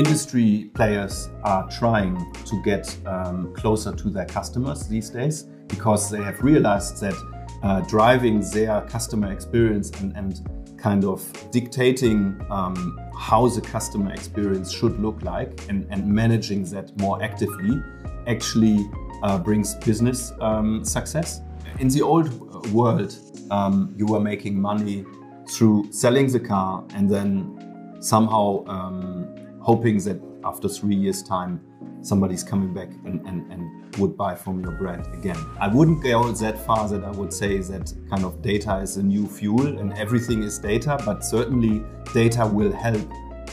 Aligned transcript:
industry 0.00 0.70
players 0.72 1.28
are 1.42 1.68
trying 1.68 2.16
to 2.46 2.62
get 2.62 2.96
um, 3.06 3.52
closer 3.54 3.94
to 3.94 4.08
their 4.08 4.24
customers 4.24 4.88
these 4.88 5.10
days 5.10 5.42
because 5.68 6.10
they 6.10 6.22
have 6.22 6.40
realized 6.42 7.02
that 7.02 7.14
uh, 7.62 7.80
driving 7.82 8.40
their 8.50 8.80
customer 8.88 9.30
experience 9.30 9.90
and, 10.00 10.16
and 10.16 10.48
kind 10.78 11.04
of 11.04 11.20
dictating 11.50 12.40
um, 12.48 12.98
how 13.14 13.46
the 13.46 13.60
customer 13.60 14.10
experience 14.10 14.72
should 14.72 14.98
look 14.98 15.20
like 15.20 15.68
and, 15.68 15.86
and 15.90 16.06
managing 16.06 16.64
that 16.70 16.98
more 16.98 17.22
actively 17.22 17.82
actually 18.26 18.78
uh, 19.22 19.36
brings 19.36 19.74
business 19.74 20.32
um, 20.40 20.82
success. 20.82 21.42
In 21.78 21.88
the 21.88 22.00
old 22.00 22.32
world, 22.72 23.14
um, 23.50 23.92
you 23.98 24.06
were 24.06 24.20
making 24.20 24.58
money 24.58 25.04
through 25.50 25.92
selling 25.92 26.32
the 26.32 26.40
car 26.40 26.86
and 26.94 27.06
then 27.10 27.98
somehow 28.00 28.64
um, 28.66 29.29
hoping 29.70 29.98
that 29.98 30.20
after 30.42 30.68
three 30.68 30.96
years' 30.96 31.22
time, 31.22 31.60
somebody's 32.02 32.42
coming 32.42 32.74
back 32.74 32.90
and, 33.04 33.24
and, 33.28 33.38
and 33.52 33.62
would 33.98 34.16
buy 34.16 34.34
from 34.34 34.60
your 34.64 34.72
brand 34.72 35.06
again. 35.14 35.36
I 35.60 35.68
wouldn't 35.68 36.02
go 36.02 36.32
that 36.32 36.58
far 36.66 36.88
that 36.88 37.04
I 37.04 37.12
would 37.12 37.32
say 37.32 37.58
that 37.58 37.86
kind 38.10 38.24
of 38.24 38.42
data 38.42 38.78
is 38.78 38.96
a 38.96 39.02
new 39.14 39.28
fuel 39.28 39.78
and 39.78 39.92
everything 39.92 40.42
is 40.42 40.58
data, 40.58 40.98
but 41.06 41.24
certainly 41.24 41.84
data 42.12 42.44
will 42.44 42.72
help 42.72 43.08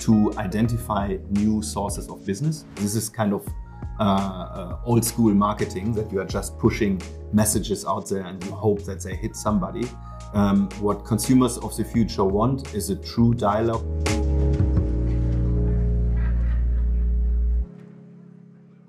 to 0.06 0.34
identify 0.38 1.18
new 1.30 1.62
sources 1.62 2.10
of 2.10 2.26
business. 2.26 2.66
This 2.76 2.96
is 2.96 3.10
kind 3.10 3.34
of 3.34 3.48
uh, 4.00 4.04
uh, 4.04 4.80
old 4.86 5.06
school 5.06 5.36
marketing 5.36 5.94
that 5.94 6.12
you 6.12 6.20
are 6.20 6.32
just 6.40 6.58
pushing 6.58 7.00
messages 7.32 7.86
out 7.86 8.10
there 8.10 8.26
and 8.26 8.44
you 8.44 8.52
hope 8.52 8.82
that 8.86 9.04
they 9.04 9.16
hit 9.16 9.36
somebody. 9.36 9.88
Um, 10.34 10.68
what 10.80 11.06
consumers 11.06 11.60
of 11.60 11.78
the 11.78 11.86
future 11.86 12.26
want 12.26 12.74
is 12.74 12.90
a 12.90 12.96
true 12.96 13.36
dialogue. 13.36 13.86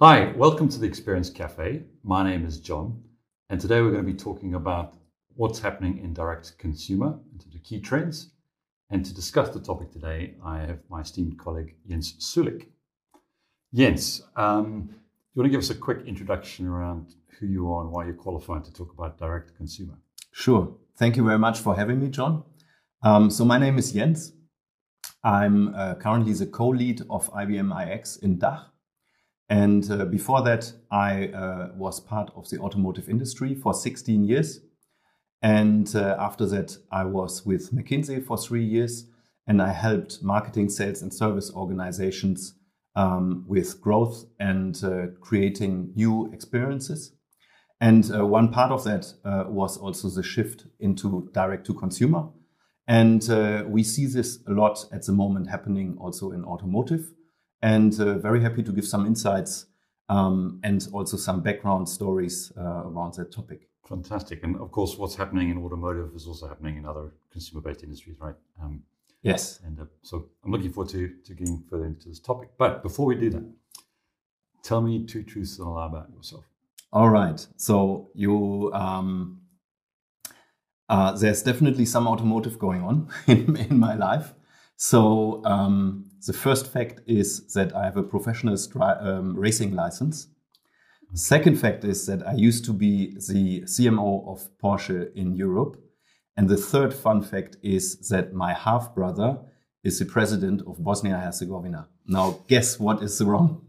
Hi, 0.01 0.31
welcome 0.37 0.69
to 0.69 0.79
the 0.79 0.87
Experience 0.87 1.29
Cafe. 1.29 1.83
My 2.05 2.23
name 2.23 2.47
is 2.47 2.61
John, 2.61 3.03
and 3.51 3.61
today 3.61 3.81
we're 3.81 3.91
going 3.91 4.07
to 4.07 4.13
be 4.13 4.17
talking 4.17 4.55
about 4.55 4.95
what's 5.35 5.59
happening 5.59 5.99
in 5.99 6.15
direct 6.15 6.57
consumer 6.57 7.19
and 7.33 7.45
the 7.53 7.59
key 7.59 7.81
trends. 7.81 8.31
And 8.91 9.05
to 9.05 9.13
discuss 9.13 9.49
the 9.49 9.59
topic 9.59 9.91
today, 9.91 10.37
I 10.45 10.59
have 10.59 10.79
my 10.89 11.01
esteemed 11.01 11.37
colleague 11.37 11.75
Jens 11.89 12.13
Sulek. 12.21 12.69
Jens, 13.75 14.23
um, 14.37 14.89
you 15.35 15.43
want 15.43 15.47
to 15.47 15.51
give 15.51 15.59
us 15.59 15.71
a 15.71 15.75
quick 15.75 16.07
introduction 16.07 16.69
around 16.69 17.17
who 17.41 17.49
you 17.49 17.69
are 17.73 17.83
and 17.83 17.91
why 17.91 18.05
you're 18.05 18.15
qualified 18.15 18.63
to 18.67 18.73
talk 18.73 18.93
about 18.93 19.19
direct 19.19 19.57
consumer? 19.57 19.99
Sure. 20.31 20.77
Thank 20.97 21.17
you 21.17 21.25
very 21.25 21.41
much 21.41 21.59
for 21.59 21.75
having 21.75 21.99
me, 21.99 22.07
John. 22.07 22.45
Um, 23.03 23.33
so 23.33 23.45
my 23.45 23.59
name 23.59 23.77
is 23.79 23.91
Jens. 23.91 24.33
I'm 25.25 25.75
uh, 25.75 25.97
currently 25.97 26.35
the 26.35 26.47
co-lead 26.47 27.01
of 27.11 27.29
IBM 27.33 27.73
iX 27.93 28.19
in 28.19 28.39
DACH 28.39 28.61
and 29.49 29.91
uh, 29.91 30.05
before 30.05 30.43
that, 30.43 30.73
I 30.91 31.29
uh, 31.29 31.71
was 31.75 32.01
part 32.01 32.31
of 32.37 32.49
the 32.51 32.59
automotive 32.59 33.09
industry 33.09 33.55
for 33.55 33.73
16 33.73 34.25
years. 34.25 34.61
And 35.41 35.95
uh, 35.95 36.17
after 36.19 36.45
that, 36.47 36.77
I 36.93 37.05
was 37.05 37.47
with 37.47 37.73
McKinsey 37.73 38.25
for 38.25 38.37
three 38.37 38.65
years. 38.65 39.07
And 39.47 39.63
I 39.63 39.73
helped 39.73 40.23
marketing, 40.23 40.69
sales, 40.69 41.01
and 41.01 41.15
service 41.15 41.51
organizations 41.55 42.55
um, 42.95 43.45
with 43.49 43.81
growth 43.81 44.27
and 44.39 44.79
uh, 44.85 45.07
creating 45.21 45.93
new 45.95 46.31
experiences. 46.35 47.13
And 47.81 48.13
uh, 48.15 48.27
one 48.27 48.53
part 48.53 48.73
of 48.73 48.85
that 48.85 49.15
uh, 49.25 49.45
was 49.47 49.79
also 49.79 50.11
the 50.11 50.23
shift 50.23 50.67
into 50.81 51.31
direct 51.33 51.65
to 51.67 51.75
consumer. 51.75 52.29
And 52.87 53.23
we 53.71 53.83
see 53.85 54.07
this 54.07 54.39
a 54.47 54.51
lot 54.51 54.87
at 54.93 55.05
the 55.05 55.13
moment 55.13 55.51
happening 55.51 55.97
also 56.01 56.33
in 56.33 56.43
automotive 56.43 57.13
and 57.63 57.99
uh, 58.01 58.19
very 58.19 58.43
happy 58.43 58.63
to 58.63 58.73
give 58.73 58.87
some 58.87 59.07
insights 59.07 59.67
um, 60.09 60.61
and 60.63 60.89
also 60.93 61.17
some 61.17 61.43
background 61.43 61.89
stories 61.89 62.53
uh, 62.57 62.87
around 62.87 63.15
that 63.15 63.33
topic. 63.33 63.69
Fantastic. 63.89 64.43
And 64.45 64.57
of 64.57 64.71
course, 64.71 64.97
what's 64.97 65.17
happening 65.17 65.51
in 65.51 65.59
automotive 65.59 66.11
is 66.15 66.27
also 66.27 66.47
happening 66.47 66.77
in 66.77 66.85
other 66.85 67.13
consumer 67.33 67.63
based 67.63 67.83
industries, 67.83 68.17
right? 68.21 68.35
Um, 68.63 68.83
yes. 69.23 69.61
And 69.65 69.81
uh, 69.81 69.85
so 70.03 70.29
I'm 70.45 70.53
looking 70.53 70.73
forward 70.73 70.91
to, 70.93 71.15
to 71.25 71.35
getting 71.35 71.65
further 71.71 71.87
into 71.87 72.09
this 72.09 72.21
topic. 72.21 72.51
But 72.59 72.83
before 72.83 73.07
we 73.07 73.15
do 73.15 73.31
that, 73.31 73.51
tell 74.63 74.83
me 74.83 75.07
two 75.07 75.23
truths 75.23 75.59
and 75.59 75.67
a 75.67 75.71
lie 75.71 75.87
about 75.87 76.11
yourself. 76.15 76.45
All 76.93 77.09
right. 77.09 77.47
So 77.57 78.11
you. 78.15 78.73
Um, 78.73 79.43
uh, 80.91 81.13
there's 81.13 81.43
definitely 81.43 81.85
some 81.85 82.09
automotive 82.09 82.59
going 82.59 82.83
on 82.83 83.11
in, 83.27 83.57
in 83.57 83.79
my 83.79 83.95
life. 83.95 84.33
So 84.77 85.43
um, 85.45 86.08
the 86.27 86.33
first 86.33 86.73
fact 86.73 87.01
is 87.07 87.53
that 87.55 87.75
I 87.75 87.85
have 87.85 87.97
a 87.97 88.03
professional 88.03 88.57
um, 89.01 89.37
racing 89.37 89.75
license. 89.75 90.29
The 91.13 91.19
second 91.19 91.57
fact 91.57 91.85
is 91.85 92.07
that 92.07 92.27
I 92.27 92.35
used 92.35 92.65
to 92.67 92.73
be 92.73 93.15
the 93.29 93.63
CMO 93.63 94.29
of 94.29 94.49
Porsche 94.59 95.15
in 95.15 95.35
Europe. 95.35 95.81
And 96.37 96.49
the 96.49 96.57
third 96.57 96.93
fun 96.93 97.23
fact 97.23 97.57
is 97.63 98.09
that 98.09 98.33
my 98.33 98.53
half 98.53 98.95
brother 98.95 99.39
is 99.83 99.99
the 99.99 100.05
president 100.05 100.63
of 100.67 100.83
Bosnia 100.85 101.19
Herzegovina. 101.19 101.89
Now, 102.07 102.41
guess 102.47 102.79
what 102.79 103.03
is 103.03 103.23
wrong? 103.23 103.63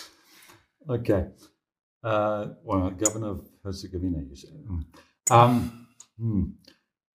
okay. 0.88 1.28
Uh, 2.02 2.48
well, 2.62 2.90
governor 2.90 3.30
of 3.30 3.48
Herzegovina, 3.62 4.22
you 4.28 4.36
say. 4.36 4.48
Um, 5.30 5.86
hmm. 6.18 6.44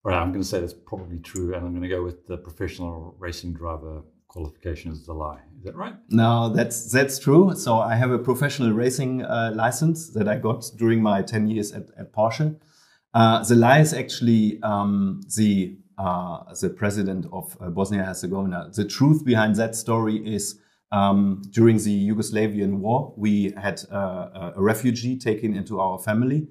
All 0.03 0.11
right, 0.11 0.22
I'm 0.22 0.31
going 0.31 0.41
to 0.41 0.47
say 0.47 0.59
that's 0.59 0.73
probably 0.73 1.19
true, 1.19 1.53
and 1.53 1.66
I'm 1.66 1.72
going 1.72 1.84
to 1.84 1.88
go 1.88 2.03
with 2.03 2.25
the 2.28 2.38
professional 2.38 3.16
racing 3.19 3.53
driver 3.53 4.01
qualification 4.31 4.92
is 4.92 5.06
the 5.06 5.14
lie. 5.14 5.42
Is 5.58 5.64
that 5.66 5.75
right? 5.75 5.96
No, 6.09 6.50
that's 6.50 6.92
that's 6.92 7.19
true. 7.19 7.53
So 7.56 7.80
I 7.80 7.96
have 7.96 8.12
a 8.12 8.18
professional 8.18 8.72
racing 8.72 9.24
uh, 9.24 9.52
license 9.53 10.09
that 10.16 10.28
I 10.28 10.38
got 10.38 10.64
during 10.78 11.02
my 11.02 11.22
10 11.22 11.47
years 11.47 11.72
at, 11.74 11.86
at 11.97 12.14
Porsche. 12.14 12.56
Uh, 13.14 13.44
the 13.44 13.56
lie 13.56 13.80
is 13.80 13.94
actually 13.94 14.59
um, 14.64 15.22
the 15.38 15.78
uh, 15.97 16.38
the 16.62 16.70
president 16.70 17.25
of 17.34 17.58
uh, 17.59 17.70
Bosnia 17.70 18.03
Herzegovina. 18.03 18.70
The 18.74 18.86
truth 18.86 19.25
behind 19.25 19.58
that 19.58 19.75
story 19.75 20.16
is 20.36 20.59
um, 20.91 21.41
during 21.52 21.78
the 21.78 22.09
Yugoslavian 22.09 22.80
war, 22.80 23.14
we 23.18 23.53
had 23.58 23.81
uh, 23.91 24.52
a 24.56 24.62
refugee 24.62 25.18
taken 25.18 25.53
into 25.53 25.80
our 25.80 26.00
family 26.00 26.47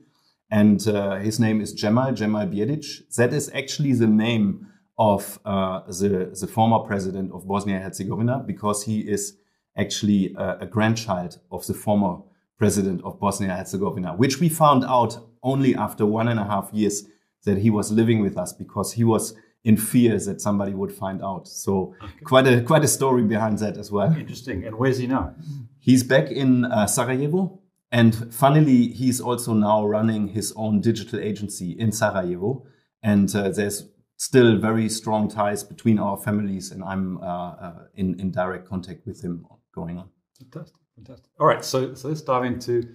and 0.50 0.86
uh, 0.88 1.16
his 1.16 1.38
name 1.38 1.60
is 1.60 1.74
Cemal, 1.74 2.16
Cemal 2.16 2.46
Bjedic. 2.52 2.84
That 3.16 3.32
is 3.32 3.50
actually 3.54 3.92
the 3.92 4.06
name 4.06 4.66
of 5.00 5.40
uh, 5.44 5.80
the, 5.86 6.30
the 6.38 6.46
former 6.46 6.78
president 6.80 7.32
of 7.32 7.48
Bosnia-Herzegovina 7.48 8.44
because 8.46 8.84
he 8.84 9.00
is 9.00 9.36
actually 9.76 10.34
a, 10.36 10.58
a, 10.60 10.66
grandchild 10.66 11.38
of 11.50 11.66
the 11.66 11.74
former 11.74 12.18
president 12.58 13.02
of 13.02 13.18
Bosnia-Herzegovina, 13.18 14.14
which 14.14 14.38
we 14.40 14.48
found 14.48 14.84
out 14.84 15.16
only 15.42 15.74
after 15.74 16.04
one 16.04 16.28
and 16.28 16.38
a 16.38 16.44
half 16.44 16.68
years 16.72 17.04
that 17.44 17.58
he 17.58 17.70
was 17.70 17.90
living 17.90 18.20
with 18.20 18.36
us 18.36 18.52
because 18.52 18.92
he 18.92 19.02
was 19.02 19.34
in 19.64 19.76
fear 19.76 20.18
that 20.18 20.40
somebody 20.40 20.74
would 20.74 20.92
find 20.92 21.22
out. 21.22 21.48
So 21.48 21.94
okay. 22.02 22.12
quite 22.24 22.46
a 22.46 22.60
quite 22.60 22.84
a 22.84 22.88
story 22.88 23.22
behind 23.22 23.58
that 23.60 23.78
as 23.78 23.90
well. 23.90 24.14
Interesting. 24.14 24.64
And 24.66 24.76
where's 24.76 24.98
he 24.98 25.06
now? 25.06 25.34
He's 25.78 26.02
back 26.02 26.30
in 26.30 26.66
uh, 26.66 26.86
Sarajevo 26.86 27.60
and 27.92 28.32
funnily, 28.32 28.88
he's 28.88 29.20
also 29.20 29.52
now 29.52 29.84
running 29.84 30.28
his 30.28 30.52
own 30.56 30.80
digital 30.80 31.18
agency 31.18 31.72
in 31.72 31.90
Sarajevo. 31.90 32.64
And 33.02 33.34
uh, 33.34 33.48
there's 33.48 33.88
still 34.20 34.58
very 34.58 34.86
strong 34.86 35.30
ties 35.30 35.64
between 35.64 35.98
our 35.98 36.14
families, 36.14 36.72
and 36.72 36.84
I'm 36.84 37.16
uh, 37.22 37.52
uh, 37.66 37.74
in, 37.94 38.20
in 38.20 38.30
direct 38.30 38.68
contact 38.68 39.06
with 39.06 39.24
him 39.24 39.46
going 39.74 39.96
on. 39.96 40.10
Fantastic, 40.38 40.82
fantastic. 40.94 41.30
All 41.40 41.46
right, 41.46 41.64
so, 41.64 41.94
so 41.94 42.08
let's 42.08 42.20
dive 42.20 42.44
into 42.44 42.86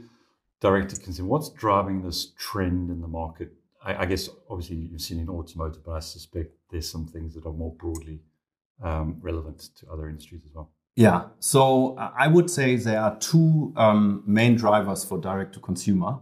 direct 0.61 0.91
to 0.91 1.01
consumer. 1.01 1.27
What's 1.27 1.49
driving 1.49 2.03
this 2.03 2.31
trend 2.37 2.91
in 2.91 3.01
the 3.01 3.07
market? 3.07 3.53
I, 3.83 4.03
I, 4.03 4.05
guess 4.05 4.29
obviously 4.51 4.75
you've 4.75 5.01
seen 5.01 5.19
in 5.19 5.27
automotive, 5.27 5.83
but 5.83 5.93
I 5.93 5.99
suspect 5.99 6.51
there's 6.69 6.87
some 6.87 7.07
things 7.07 7.33
that 7.33 7.47
are 7.47 7.53
more 7.53 7.73
broadly 7.73 8.19
um, 8.83 9.17
relevant 9.19 9.69
to 9.79 9.87
other 9.91 10.07
industries 10.07 10.43
as 10.45 10.53
well. 10.53 10.73
Yeah. 10.95 11.23
So 11.39 11.97
uh, 11.97 12.11
I 12.15 12.27
would 12.27 12.51
say 12.51 12.75
there 12.75 13.01
are 13.01 13.17
two 13.17 13.73
um, 13.75 14.23
main 14.27 14.57
drivers 14.57 15.03
for 15.03 15.17
direct 15.17 15.55
to 15.55 15.59
consumer. 15.59 16.19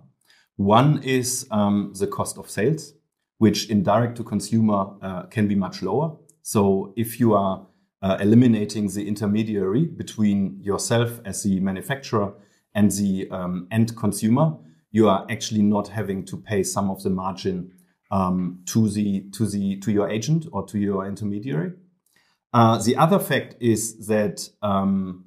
One 0.55 1.03
is 1.03 1.45
um, 1.51 1.91
the 1.99 2.07
cost 2.07 2.37
of 2.37 2.49
sales, 2.49 2.93
which 3.43 3.69
in 3.69 3.83
direct 3.83 4.15
to 4.15 4.23
consumer 4.23 4.81
uh, 5.01 5.23
can 5.23 5.49
be 5.49 5.55
much 5.65 5.81
lower. 5.81 6.15
So 6.43 6.93
if 6.95 7.19
you 7.19 7.33
are 7.33 7.67
uh, 8.01 8.15
eliminating 8.21 8.87
the 8.87 9.05
intermediary 9.05 9.83
between 9.83 10.61
yourself 10.61 11.19
as 11.25 11.43
the 11.43 11.59
manufacturer 11.59 12.31
and 12.73 12.89
the 12.91 13.27
um, 13.31 13.67
end 13.69 13.97
consumer, 13.97 14.55
you 14.91 15.09
are 15.09 15.27
actually 15.29 15.61
not 15.61 15.89
having 15.89 16.23
to 16.23 16.37
pay 16.37 16.63
some 16.63 16.89
of 16.89 17.03
the 17.03 17.09
margin 17.09 17.73
um, 18.11 18.61
to 18.67 18.87
the 18.89 19.29
to 19.31 19.45
the 19.45 19.75
to 19.81 19.91
your 19.91 20.07
agent 20.09 20.45
or 20.53 20.65
to 20.67 20.79
your 20.79 21.05
intermediary. 21.05 21.73
Uh, 22.53 22.81
the 22.81 22.95
other 22.95 23.19
fact 23.19 23.57
is 23.59 24.07
that 24.07 24.47
um, 24.61 25.25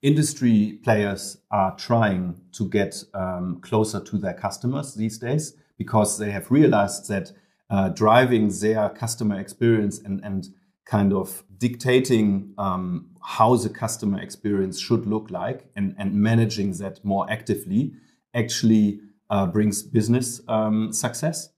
industry 0.00 0.80
players 0.82 1.36
are 1.50 1.76
trying 1.76 2.40
to 2.52 2.66
get 2.66 3.04
um, 3.12 3.60
closer 3.60 4.00
to 4.00 4.16
their 4.16 4.32
customers 4.32 4.94
these 4.94 5.18
days 5.18 5.59
because 5.80 6.18
they 6.18 6.30
have 6.30 6.50
realized 6.50 7.08
that 7.08 7.32
uh, 7.70 7.88
driving 7.88 8.50
their 8.60 8.90
customer 8.90 9.40
experience 9.40 9.98
and, 9.98 10.22
and 10.22 10.48
kind 10.84 11.10
of 11.10 11.42
dictating 11.56 12.52
um, 12.58 13.06
how 13.22 13.56
the 13.56 13.70
customer 13.70 14.20
experience 14.20 14.78
should 14.78 15.06
look 15.06 15.30
like 15.30 15.64
and, 15.76 15.94
and 15.96 16.12
managing 16.14 16.70
that 16.72 17.02
more 17.02 17.24
actively 17.30 17.94
actually 18.34 19.00
uh, 19.30 19.46
brings 19.46 19.82
business 19.82 20.42
um, 20.48 20.92
success. 20.92 21.48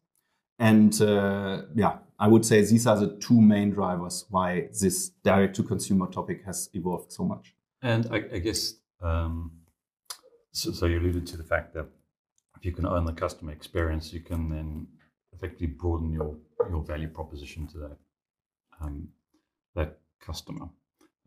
And 0.60 0.92
uh, 1.02 1.62
yeah, 1.74 1.94
I 2.20 2.28
would 2.28 2.46
say 2.46 2.60
these 2.60 2.86
are 2.86 2.96
the 2.96 3.16
two 3.16 3.40
main 3.40 3.70
drivers 3.70 4.26
why 4.30 4.68
this 4.80 5.08
direct 5.24 5.56
to 5.56 5.64
consumer 5.64 6.06
topic 6.06 6.44
has 6.44 6.70
evolved 6.74 7.10
so 7.10 7.24
much. 7.24 7.56
And 7.82 8.06
I, 8.12 8.18
I 8.36 8.38
guess 8.38 8.74
um, 9.00 9.50
so, 10.52 10.70
so 10.70 10.86
you 10.86 11.00
alluded 11.00 11.26
to 11.26 11.36
the 11.36 11.42
fact 11.42 11.74
that 11.74 11.86
if 12.62 12.66
you 12.66 12.72
can 12.72 12.86
own 12.86 13.04
the 13.04 13.12
customer 13.12 13.50
experience, 13.50 14.12
you 14.12 14.20
can 14.20 14.48
then 14.48 14.86
effectively 15.32 15.66
broaden 15.66 16.12
your 16.12 16.36
your 16.70 16.84
value 16.84 17.08
proposition 17.08 17.66
to 17.66 17.78
that 17.78 17.96
um, 18.80 19.08
that 19.74 19.98
customer 20.20 20.68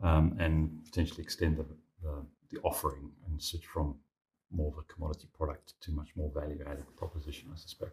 um, 0.01 0.37
and 0.39 0.85
potentially 0.85 1.21
extend 1.21 1.57
the, 1.57 1.65
the, 2.01 2.25
the, 2.51 2.59
offering 2.63 3.11
and 3.27 3.41
switch 3.41 3.65
from 3.65 3.95
more 4.49 4.71
of 4.71 4.77
a 4.77 4.93
commodity 4.93 5.27
product 5.37 5.73
to 5.81 5.91
much 5.91 6.07
more 6.15 6.31
value 6.33 6.63
added 6.65 6.85
proposition, 6.95 7.49
I 7.53 7.57
suspect. 7.57 7.91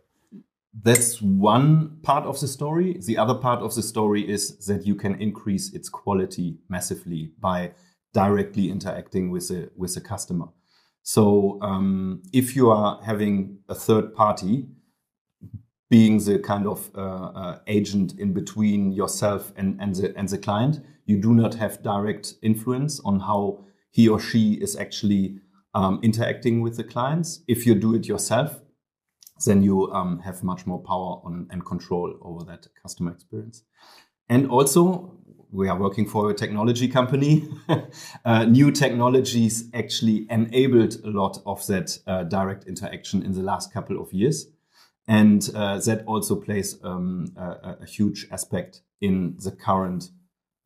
That's 0.80 1.20
one 1.20 1.98
part 2.02 2.24
of 2.24 2.38
the 2.38 2.46
story. 2.46 2.96
The 3.04 3.18
other 3.18 3.34
part 3.34 3.60
of 3.60 3.74
the 3.74 3.82
story 3.82 4.22
is 4.36 4.56
that 4.66 4.86
you 4.86 4.94
can 4.94 5.20
increase 5.20 5.72
its 5.72 5.88
quality 5.88 6.58
massively 6.68 7.32
by 7.40 7.72
directly 8.14 8.70
interacting 8.70 9.32
with 9.32 9.48
the 9.48 9.70
with 9.76 9.94
the 9.96 10.00
customer. 10.00 10.46
So 11.02 11.58
um, 11.62 12.22
if 12.32 12.54
you 12.54 12.70
are 12.70 13.00
having 13.02 13.58
a 13.68 13.74
third 13.74 14.14
party 14.14 14.66
being 15.92 16.24
the 16.24 16.38
kind 16.38 16.66
of 16.66 16.90
uh, 16.96 17.26
uh, 17.42 17.58
agent 17.66 18.18
in 18.18 18.32
between 18.32 18.92
yourself 18.92 19.52
and, 19.58 19.78
and, 19.78 19.94
the, 19.94 20.16
and 20.16 20.26
the 20.26 20.38
client. 20.38 20.80
You 21.04 21.20
do 21.20 21.34
not 21.34 21.52
have 21.56 21.82
direct 21.82 22.32
influence 22.40 22.98
on 23.00 23.20
how 23.20 23.66
he 23.90 24.08
or 24.08 24.18
she 24.18 24.54
is 24.54 24.74
actually 24.74 25.40
um, 25.74 26.00
interacting 26.02 26.62
with 26.62 26.78
the 26.78 26.84
clients. 26.84 27.42
If 27.46 27.66
you 27.66 27.74
do 27.74 27.94
it 27.94 28.08
yourself, 28.08 28.58
then 29.44 29.62
you 29.62 29.92
um, 29.92 30.20
have 30.20 30.42
much 30.42 30.64
more 30.66 30.80
power 30.80 31.20
on 31.24 31.46
and 31.50 31.62
control 31.66 32.14
over 32.22 32.42
that 32.46 32.68
customer 32.80 33.12
experience. 33.12 33.62
And 34.30 34.48
also, 34.48 35.18
we 35.52 35.68
are 35.68 35.78
working 35.78 36.06
for 36.06 36.30
a 36.30 36.34
technology 36.34 36.88
company. 36.88 37.48
uh, 38.24 38.44
new 38.44 38.70
technologies 38.70 39.68
actually 39.74 40.26
enabled 40.30 40.96
a 41.04 41.10
lot 41.10 41.38
of 41.44 41.64
that 41.66 41.98
uh, 42.06 42.24
direct 42.24 42.64
interaction 42.64 43.22
in 43.22 43.32
the 43.32 43.42
last 43.42 43.72
couple 43.72 44.00
of 44.00 44.12
years. 44.12 44.46
And 45.06 45.48
uh, 45.54 45.78
that 45.80 46.04
also 46.06 46.36
plays 46.36 46.78
um, 46.82 47.32
a, 47.36 47.76
a, 47.82 47.86
huge 47.86 48.28
aspect 48.30 48.82
in 49.00 49.36
the 49.42 49.50
current 49.50 50.10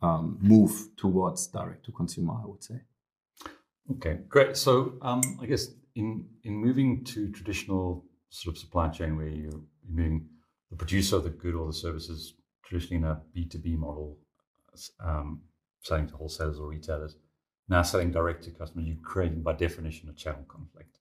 um, 0.02 0.38
move 0.40 0.94
towards 0.96 1.46
direct 1.48 1.86
to 1.86 1.92
consumer, 1.92 2.34
I 2.34 2.46
would 2.46 2.62
say. 2.62 2.80
Okay, 3.92 4.18
great. 4.28 4.56
So 4.56 4.94
um, 5.00 5.22
I 5.40 5.46
guess 5.46 5.68
in 5.94 6.26
in 6.44 6.54
moving 6.54 7.02
to 7.04 7.30
traditional 7.32 8.04
sort 8.28 8.56
of 8.56 8.58
supply 8.58 8.88
chain 8.88 9.16
where 9.16 9.28
you're 9.28 9.62
moving 9.88 10.28
the 10.70 10.76
producer 10.76 11.16
of 11.16 11.24
the 11.24 11.30
good 11.30 11.54
or 11.54 11.66
the 11.66 11.72
services 11.72 12.34
traditionally 12.64 12.96
in 12.96 13.04
a 13.04 13.22
B2B 13.34 13.78
model, 13.78 14.18
um, 15.00 15.42
selling 15.82 16.08
to 16.08 16.16
wholesalers 16.16 16.58
or 16.58 16.68
retailers, 16.68 17.16
now 17.68 17.82
selling 17.82 18.10
direct 18.12 18.44
to 18.44 18.50
customers, 18.50 18.86
you're 18.86 18.96
creating 19.02 19.42
by 19.42 19.52
definition 19.52 20.08
a 20.08 20.12
channel 20.12 20.44
conflict. 20.48 20.98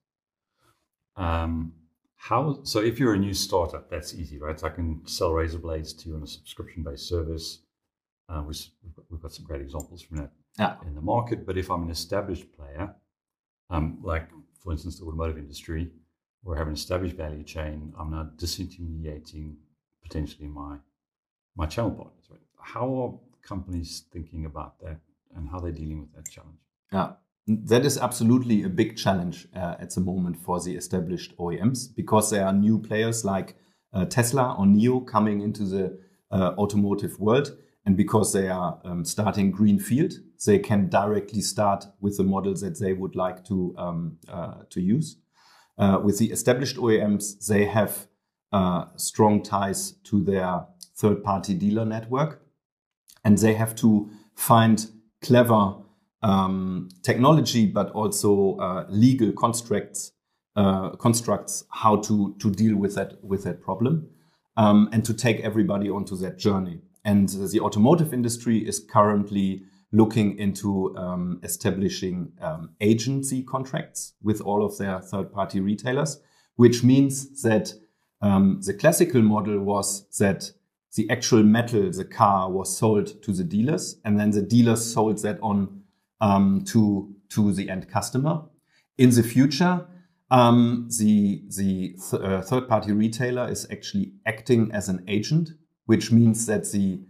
Um, 1.16 1.74
how 2.16 2.64
so? 2.64 2.80
If 2.80 3.00
you're 3.00 3.14
a 3.14 3.20
new 3.20 3.34
startup, 3.34 3.90
that's 3.90 4.14
easy, 4.16 4.40
right? 4.40 4.60
So 4.60 4.68
I 4.68 4.72
can 4.72 5.06
sell 5.06 5.34
razor 5.34 5.60
blades 5.60 5.94
to 5.94 6.10
you 6.10 6.16
on 6.16 6.24
a 6.24 6.28
subscription-based 6.28 7.08
service. 7.08 7.60
Uh, 8.28 8.44
we've, 8.48 8.58
got, 8.96 9.06
we've, 9.12 9.22
got, 9.22 9.32
some 9.32 9.46
great 9.46 9.62
examples 9.62 10.02
from 10.02 10.18
that 10.18 10.32
yeah. 10.58 10.76
in 10.88 10.96
the 10.96 11.02
market. 11.02 11.46
But 11.46 11.58
if 11.58 11.70
I'm 11.70 11.84
an 11.84 11.92
established 11.92 12.52
player, 12.54 12.96
um, 13.70 14.00
like 14.02 14.30
for 14.64 14.72
instance 14.72 14.98
the 14.98 15.06
automotive 15.06 15.38
industry, 15.38 15.92
or 16.44 16.56
have 16.56 16.68
an 16.68 16.74
established 16.74 17.16
value 17.16 17.44
chain, 17.44 17.94
I'm 18.00 18.12
now 18.12 18.30
disintermediating 18.38 19.56
potentially 20.02 20.48
my 20.48 20.78
my 21.56 21.68
channel 21.68 21.92
partners. 21.92 22.26
Right? 22.30 22.42
How 22.60 22.94
are 22.96 23.14
companies 23.46 24.04
thinking 24.12 24.46
about 24.46 24.80
that, 24.82 25.00
and 25.36 25.50
how 25.50 25.60
they're 25.60 25.72
dealing 25.72 26.02
with 26.02 26.14
that 26.16 26.30
challenge? 26.30 26.60
Yeah. 26.92 27.14
That 27.48 27.86
is 27.86 27.98
absolutely 28.00 28.64
a 28.64 28.70
big 28.70 28.98
challenge 28.98 29.48
uh, 29.56 29.76
at 29.80 29.92
the 29.92 30.02
moment 30.02 30.38
for 30.38 30.60
the 30.60 30.76
established 30.76 31.38
OEMs 31.38 31.96
because 31.96 32.32
there 32.32 32.44
are 32.44 32.54
new 32.54 32.80
players 32.80 33.24
like 33.24 33.56
uh, 33.94 34.06
Tesla 34.06 34.56
or 34.58 34.66
NIO 34.66 35.06
coming 35.06 35.42
into 35.42 35.64
the 35.64 36.00
uh, 36.32 36.56
automotive 36.58 37.20
world. 37.20 37.56
And 37.86 37.96
because 37.96 38.34
they 38.34 38.50
are 38.50 38.80
um, 38.84 39.06
starting 39.06 39.52
greenfield, 39.52 40.14
they 40.44 40.58
can 40.58 40.90
directly 40.90 41.42
start 41.42 41.86
with 42.00 42.18
the 42.18 42.24
models 42.24 42.62
that 42.62 42.80
they 42.80 42.94
would 42.94 43.16
like 43.16 43.46
to, 43.46 43.76
um, 43.78 44.18
uh, 44.28 44.64
to 44.72 44.82
use. 44.82 45.18
Uh, 45.78 46.00
with 46.04 46.18
the 46.18 46.32
established 46.32 46.78
OEMs, 46.78 47.46
they 47.46 47.66
have 47.66 48.08
uh, 48.52 48.86
strong 48.96 49.44
ties 49.44 49.92
to 50.06 50.24
their 50.24 50.66
third 50.98 51.24
party 51.24 51.54
dealer 51.54 51.86
network 51.86 52.42
and 53.26 53.38
they 53.40 53.56
have 53.56 53.76
to 53.76 54.10
find 54.36 54.90
clever 55.22 55.76
um, 56.22 56.90
technology, 57.02 57.66
but 57.66 57.90
also 57.92 58.58
uh, 58.58 58.86
legal 58.90 59.34
constructs 59.34 60.12
uh, 60.56 60.92
constructs 60.92 61.66
how 61.70 61.98
to 61.98 62.34
to 62.40 62.50
deal 62.50 62.78
with 62.78 62.96
that 62.96 63.22
with 63.24 63.44
that 63.44 63.62
problem, 63.62 64.08
um, 64.56 64.88
and 64.94 65.04
to 65.04 65.14
take 65.14 65.42
everybody 65.42 65.90
onto 65.90 66.16
that 66.16 66.38
journey. 66.38 66.80
And 67.04 67.30
the 67.30 67.60
automotive 67.60 68.14
industry 68.14 68.58
is 68.60 68.80
currently 68.80 69.64
looking 69.92 70.38
into 70.40 70.96
um, 70.98 71.40
establishing 71.44 72.32
um, 72.42 72.70
agency 72.82 73.44
contracts 73.44 74.14
with 74.24 74.42
all 74.42 74.66
of 74.66 74.78
their 74.78 75.00
third 75.00 75.32
party 75.32 75.60
retailers, 75.60 76.20
which 76.56 76.84
means 76.84 77.42
that 77.44 77.74
um, 78.22 78.62
the 78.66 78.74
classical 78.74 79.22
model 79.22 79.60
was 79.60 80.08
that 80.18 80.52
the 80.96 81.10
actual 81.10 81.44
metal, 81.44 81.92
the 81.92 82.06
car, 82.06 82.50
was 82.50 82.78
sold 82.78 83.22
to 83.24 83.32
the 83.34 83.44
dealers, 83.44 84.00
and 84.06 84.20
then 84.20 84.32
the 84.32 84.42
dealers 84.42 84.94
sold 84.94 85.22
that 85.24 85.40
on 85.42 85.84
um, 86.22 86.64
to 86.66 87.14
to 87.30 87.52
the 87.54 87.70
end 87.70 87.90
customer. 87.90 88.44
In 88.98 89.10
the 89.10 89.24
future, 89.24 89.86
um, 90.32 90.88
the 90.98 91.44
the 91.58 91.96
th 92.10 92.14
uh, 92.14 92.42
third 92.42 92.68
party 92.68 92.92
retailer 92.94 93.50
is 93.50 93.68
actually 93.70 94.14
acting 94.26 94.72
as 94.72 94.90
an 94.90 95.04
agent, 95.08 95.50
which 95.86 96.12
means 96.12 96.46
that 96.46 96.72
the 96.72 97.02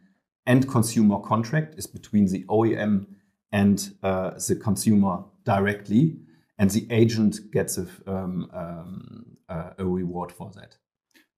end 0.47 0.67
consumer 0.67 1.19
contract 1.19 1.75
is 1.77 1.87
between 1.87 2.25
the 2.27 2.43
OEM 2.45 3.05
and 3.51 3.93
uh, 4.03 4.31
the 4.47 4.55
consumer 4.55 5.23
directly, 5.43 6.17
and 6.57 6.71
the 6.71 6.87
agent 6.89 7.51
gets 7.51 7.77
a, 7.77 7.87
um, 8.07 8.49
um, 8.53 9.37
uh, 9.47 9.69
a 9.77 9.85
reward 9.85 10.31
for 10.31 10.51
that. 10.55 10.77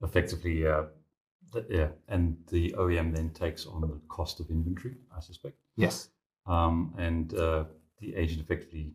Effectively, 0.01 0.65
uh, 0.65 0.83
yeah, 1.69 1.89
and 2.07 2.37
the 2.49 2.73
OEM 2.77 3.15
then 3.15 3.29
takes 3.31 3.65
on 3.65 3.81
the 3.81 3.99
cost 4.07 4.39
of 4.39 4.49
inventory, 4.49 4.95
I 5.15 5.19
suspect. 5.19 5.55
Yes. 5.75 6.09
Um, 6.45 6.93
and 6.97 7.33
uh, 7.33 7.65
the 7.99 8.15
agent 8.15 8.41
effectively 8.41 8.93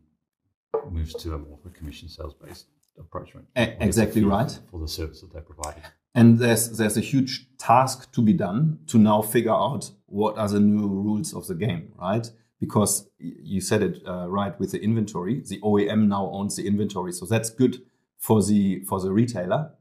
moves 0.89 1.13
to 1.15 1.35
a 1.35 1.37
more 1.37 1.59
of 1.63 1.71
a 1.71 1.73
commission 1.73 2.09
sales 2.09 2.33
based 2.33 2.67
approach, 2.99 3.35
right? 3.35 3.45
A- 3.55 3.83
exactly 3.83 4.23
right. 4.23 4.59
For 4.71 4.79
the 4.79 4.87
service 4.87 5.21
that 5.21 5.33
they 5.33 5.41
provided. 5.41 5.83
And 6.15 6.37
there's 6.37 6.77
there's 6.77 6.97
a 6.97 7.01
huge 7.01 7.47
task 7.57 8.11
to 8.13 8.21
be 8.21 8.33
done 8.33 8.79
to 8.87 8.97
now 8.97 9.21
figure 9.21 9.51
out 9.51 9.91
what 10.05 10.37
are 10.37 10.47
the 10.47 10.59
new 10.59 10.87
rules 10.87 11.33
of 11.33 11.47
the 11.47 11.55
game, 11.55 11.93
right? 11.99 12.29
Because 12.59 13.09
you 13.17 13.61
said 13.61 13.81
it 13.81 14.01
uh, 14.07 14.27
right 14.29 14.57
with 14.59 14.71
the 14.71 14.81
inventory. 14.81 15.41
The 15.45 15.59
OEM 15.61 16.07
now 16.07 16.29
owns 16.31 16.55
the 16.55 16.67
inventory, 16.67 17.11
so 17.11 17.25
that's 17.25 17.49
good 17.49 17.81
for 18.19 18.43
the 18.43 18.83
for 18.85 18.99
the 18.99 19.11
retailer. 19.11 19.71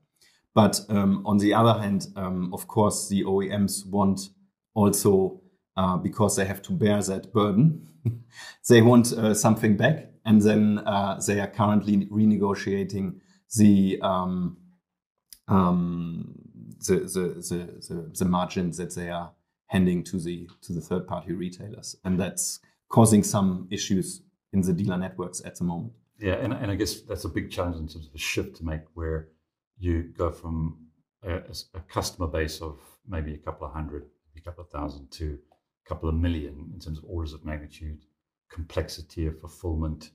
But 0.55 0.81
um, 0.89 1.23
on 1.25 1.39
the 1.39 1.55
other 1.55 1.81
hand, 1.81 2.09
um, 2.17 2.53
of 2.53 2.67
course, 2.67 3.09
the 3.09 3.25
OEMs 3.25 3.87
want 3.87 4.31
also 4.75 5.41
uh, 5.77 5.97
because 5.97 6.37
they 6.37 6.45
have 6.45 6.63
to 6.63 6.73
bear 6.73 7.03
that 7.03 7.33
burden. 7.33 7.89
they 8.69 8.83
want 8.83 9.13
uh, 9.13 9.33
something 9.35 9.77
back, 9.77 10.11
and 10.25 10.43
then 10.43 10.79
uh, 10.81 11.21
they 11.27 11.41
are 11.41 11.47
currently 11.47 12.07
renegotiating 12.07 13.15
the, 13.57 13.99
um, 14.03 14.59
um, 15.49 16.35
the, 16.87 16.97
the, 16.97 17.29
the, 17.49 18.15
the, 18.15 18.73
that 18.77 18.95
they 18.95 19.11
are 19.11 19.33
handing 19.69 20.05
to 20.05 20.19
the 20.19 20.49
to 20.61 20.73
the 20.75 20.81
third 20.81 21.07
party 21.07 21.33
retailers, 21.33 21.97
and 22.05 22.21
that's 22.21 22.61
causing 22.91 23.23
some 23.23 23.67
issues 23.71 24.23
in 24.53 24.61
the 24.61 24.73
dealer 24.73 24.99
networks 24.99 25.41
at 25.45 25.57
the 25.57 25.65
moment. 25.65 25.95
Yeah, 26.19 26.35
and, 26.35 26.53
and 26.53 26.71
I 26.71 26.75
guess 26.75 27.01
that's 27.01 27.25
a 27.25 27.29
big 27.29 27.51
challenge 27.51 27.77
in 27.77 27.89
terms 27.89 28.07
of 28.07 28.15
a 28.15 28.19
shift 28.19 28.57
to 28.57 28.65
make 28.65 28.83
where 28.95 29.29
you 29.83 30.05
go 30.17 30.31
from 30.31 30.79
a, 31.25 31.41
a 31.75 31.81
customer 31.89 32.29
base 32.29 32.61
of 32.62 32.79
maybe 33.09 33.35
a 33.35 33.39
couple 33.39 33.67
of 33.67 33.73
hundred, 33.73 34.07
a 34.37 34.41
couple 34.41 34.62
of 34.62 34.71
thousand 34.71 35.11
to 35.11 35.39
a 35.85 35.89
couple 35.89 36.09
of 36.09 36.15
million 36.15 36.71
in 36.73 36.79
terms 36.79 36.99
of 36.99 37.05
orders 37.07 37.33
of 37.33 37.45
magnitude, 37.45 38.05
complexity 38.49 39.27
of 39.27 39.41
fulfillment, 39.41 40.11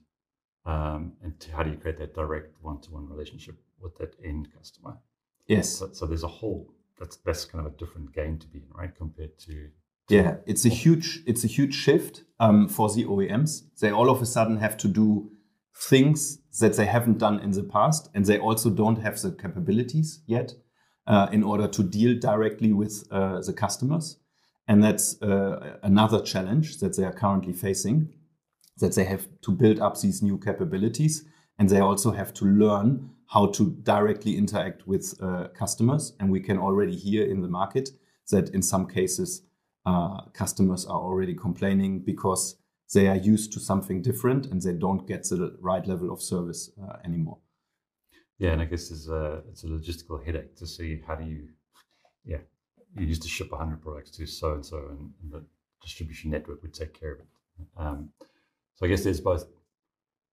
um, 0.64 1.12
and 1.22 1.34
how 1.52 1.62
do 1.62 1.70
you 1.70 1.76
create 1.76 1.98
that 1.98 2.14
direct 2.14 2.56
one-to-one 2.62 3.08
relationship 3.08 3.56
with 3.80 3.96
that 3.98 4.14
end 4.24 4.48
customer? 4.56 4.96
Yes. 5.46 5.68
So, 5.70 5.90
so, 5.92 6.06
there's 6.06 6.24
a 6.24 6.28
whole 6.28 6.72
that's 6.98 7.16
that's 7.16 7.44
kind 7.44 7.66
of 7.66 7.72
a 7.72 7.76
different 7.76 8.12
game 8.12 8.38
to 8.38 8.46
be 8.46 8.58
in, 8.58 8.70
right, 8.74 8.94
compared 8.94 9.38
to 9.40 9.68
Yeah, 10.08 10.36
it's 10.46 10.64
a 10.64 10.70
huge 10.70 11.22
it's 11.26 11.44
a 11.44 11.46
huge 11.46 11.74
shift 11.74 12.22
um, 12.40 12.68
for 12.68 12.92
the 12.94 13.04
OEMs. 13.04 13.62
They 13.80 13.90
all 13.90 14.10
of 14.10 14.20
a 14.22 14.26
sudden 14.26 14.58
have 14.58 14.76
to 14.78 14.88
do 14.88 15.30
things 15.78 16.38
that 16.60 16.74
they 16.76 16.86
haven't 16.86 17.18
done 17.18 17.38
in 17.40 17.52
the 17.52 17.62
past, 17.62 18.10
and 18.14 18.24
they 18.24 18.38
also 18.38 18.68
don't 18.68 19.00
have 19.00 19.20
the 19.20 19.30
capabilities 19.30 20.20
yet 20.26 20.54
uh, 21.06 21.28
in 21.32 21.44
order 21.44 21.68
to 21.68 21.82
deal 21.82 22.18
directly 22.18 22.72
with 22.72 23.06
uh, 23.10 23.40
the 23.40 23.52
customers. 23.52 24.18
And 24.66 24.82
that's 24.82 25.20
uh, 25.22 25.78
another 25.82 26.20
challenge 26.20 26.78
that 26.80 26.96
they 26.96 27.04
are 27.04 27.12
currently 27.12 27.52
facing. 27.52 28.12
That 28.78 28.94
they 28.94 29.04
have 29.04 29.26
to 29.42 29.52
build 29.52 29.80
up 29.80 30.00
these 30.00 30.22
new 30.22 30.38
capabilities, 30.38 31.24
and 31.58 31.68
they 31.68 31.80
also 31.80 32.10
have 32.12 32.32
to 32.34 32.44
learn 32.44 33.10
how 33.28 33.46
to 33.46 33.70
directly 33.82 34.36
interact 34.36 34.86
with 34.86 35.14
uh, 35.20 35.48
customers. 35.54 36.14
And 36.20 36.30
we 36.30 36.40
can 36.40 36.58
already 36.58 36.96
hear 36.96 37.24
in 37.24 37.40
the 37.40 37.48
market 37.48 37.90
that 38.30 38.50
in 38.50 38.62
some 38.62 38.86
cases 38.86 39.42
uh, 39.86 40.22
customers 40.32 40.86
are 40.86 41.00
already 41.00 41.34
complaining 41.34 42.00
because 42.00 42.56
they 42.94 43.08
are 43.08 43.16
used 43.16 43.52
to 43.52 43.60
something 43.60 44.02
different 44.02 44.46
and 44.46 44.62
they 44.62 44.72
don't 44.72 45.06
get 45.06 45.24
the 45.24 45.56
right 45.60 45.86
level 45.86 46.10
of 46.12 46.22
service 46.22 46.70
uh, 46.82 46.96
anymore. 47.04 47.38
Yeah, 48.38 48.52
and 48.52 48.62
I 48.62 48.66
guess 48.66 48.90
it's 48.90 49.08
a 49.08 49.42
it's 49.48 49.64
a 49.64 49.66
logistical 49.66 50.24
headache 50.24 50.56
to 50.56 50.66
see 50.66 51.02
how 51.06 51.16
do 51.16 51.24
you, 51.24 51.48
yeah, 52.24 52.38
you 52.96 53.06
used 53.06 53.22
to 53.22 53.28
ship 53.28 53.50
100 53.50 53.82
products 53.82 54.10
to 54.12 54.26
so 54.26 54.54
and 54.54 54.64
so, 54.64 54.78
and 54.90 55.12
the 55.30 55.44
distribution 55.82 56.30
network 56.30 56.62
would 56.62 56.74
take 56.74 56.98
care 56.98 57.12
of 57.12 57.20
it. 57.20 57.26
Um, 57.76 58.10
so 58.76 58.86
I 58.86 58.88
guess 58.88 59.02
there's 59.02 59.20
both 59.20 59.44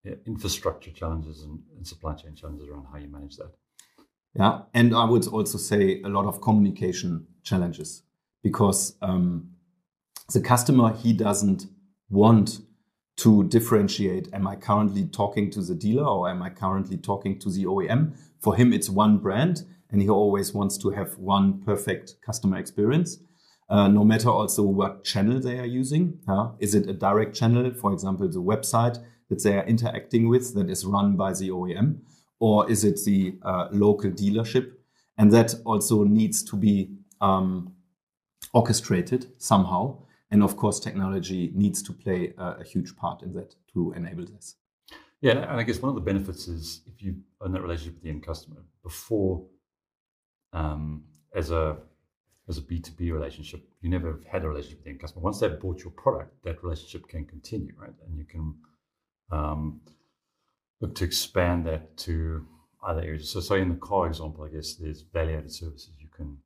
yeah, 0.03 0.13
infrastructure 0.27 0.91
challenges 0.91 1.41
and, 1.41 1.59
and 1.75 1.85
supply 1.85 2.13
chain 2.13 2.35
challenges 2.35 2.67
around 2.69 2.85
how 2.91 2.99
you 2.99 3.07
manage 3.07 3.37
that. 3.37 3.51
Yeah, 4.35 4.61
and 4.73 4.95
I 4.95 5.05
would 5.05 5.27
also 5.27 5.57
say 5.57 6.01
a 6.03 6.09
lot 6.09 6.25
of 6.25 6.41
communication 6.41 7.25
challenges 7.41 8.03
because 8.43 8.95
um, 9.01 9.49
the 10.31 10.41
customer 10.41 10.93
he 10.93 11.13
doesn't 11.13 11.65
want 12.09 12.59
to 13.17 13.43
differentiate 13.45 14.27
am 14.33 14.47
I 14.47 14.55
currently 14.55 15.05
talking 15.05 15.49
to 15.51 15.61
the 15.61 15.75
dealer 15.75 16.05
or 16.05 16.29
am 16.29 16.41
I 16.41 16.49
currently 16.49 16.97
talking 16.97 17.39
to 17.39 17.49
the 17.49 17.65
OEM? 17.65 18.17
For 18.41 18.55
him, 18.55 18.73
it's 18.73 18.89
one 18.89 19.17
brand 19.17 19.63
and 19.89 20.01
he 20.01 20.09
always 20.09 20.53
wants 20.53 20.77
to 20.79 20.89
have 20.89 21.17
one 21.17 21.61
perfect 21.61 22.15
customer 22.25 22.57
experience. 22.57 23.19
Uh, 23.69 23.87
no 23.87 24.03
matter 24.03 24.29
also 24.29 24.61
what 24.61 25.03
channel 25.03 25.39
they 25.39 25.57
are 25.57 25.65
using. 25.65 26.19
Is 26.59 26.75
it 26.75 26.87
a 26.87 26.93
direct 26.93 27.35
channel, 27.35 27.71
for 27.73 27.93
example, 27.93 28.27
the 28.27 28.41
website 28.41 29.03
that 29.29 29.43
they 29.43 29.57
are 29.57 29.65
interacting 29.65 30.29
with 30.29 30.53
that 30.53 30.69
is 30.69 30.85
run 30.85 31.15
by 31.15 31.33
the 31.33 31.49
OEM, 31.49 32.01
or 32.39 32.69
is 32.69 32.83
it 32.83 32.99
the 33.05 33.37
uh, 33.41 33.67
local 33.71 34.11
dealership? 34.11 34.71
And 35.17 35.31
that 35.31 35.55
also 35.65 36.03
needs 36.03 36.43
to 36.43 36.55
be 36.55 36.91
um, 37.21 37.73
orchestrated 38.53 39.27
somehow. 39.41 40.04
And 40.35 40.43
of 40.43 40.57
course, 40.57 40.81
technology 40.81 41.49
needs 41.55 41.81
to 41.83 41.93
play 41.93 42.33
a, 42.37 42.57
a, 42.59 42.63
huge 42.65 42.97
part 42.97 43.23
in 43.23 43.31
that 43.35 43.55
to 43.71 43.93
enable 43.93 44.25
this. 44.25 44.57
Yeah, 45.21 45.49
and 45.49 45.57
I 45.61 45.63
guess 45.63 45.81
one 45.81 45.87
of 45.87 45.95
the 45.95 46.01
benefits 46.01 46.49
is 46.49 46.81
if 46.93 47.01
you 47.01 47.15
own 47.39 47.53
that 47.53 47.61
relationship 47.61 47.93
with 47.93 48.03
the 48.03 48.09
end 48.09 48.25
customer 48.25 48.57
before, 48.83 49.45
um, 50.51 51.05
as 51.33 51.51
a 51.51 51.77
as 52.49 52.57
a 52.57 52.61
B 52.61 52.79
two 52.81 52.91
B 52.91 53.13
relationship, 53.13 53.65
you 53.79 53.89
never 53.89 54.19
had 54.29 54.43
a 54.43 54.49
relationship 54.49 54.79
with 54.79 54.83
the 54.83 54.89
end 54.89 54.99
customer. 54.99 55.23
Once 55.23 55.39
they've 55.39 55.57
bought 55.57 55.79
your 55.85 55.91
product, 55.91 56.43
that 56.43 56.61
relationship 56.61 57.07
can 57.07 57.23
continue, 57.23 57.71
right? 57.77 57.95
And 58.05 58.17
you 58.17 58.25
can 58.25 58.55
um, 59.31 59.79
look 60.81 60.95
to 60.95 61.05
expand 61.05 61.65
that 61.67 61.95
to 61.99 62.45
other 62.85 62.99
areas. 62.99 63.29
So, 63.29 63.39
say 63.39 63.61
in 63.61 63.69
the 63.69 63.75
car 63.75 64.07
example, 64.07 64.43
I 64.43 64.49
guess 64.53 64.75
there's 64.75 65.01
value 65.01 65.37
added 65.37 65.53
services 65.53 65.91
you 65.97 66.09
can 66.13 66.39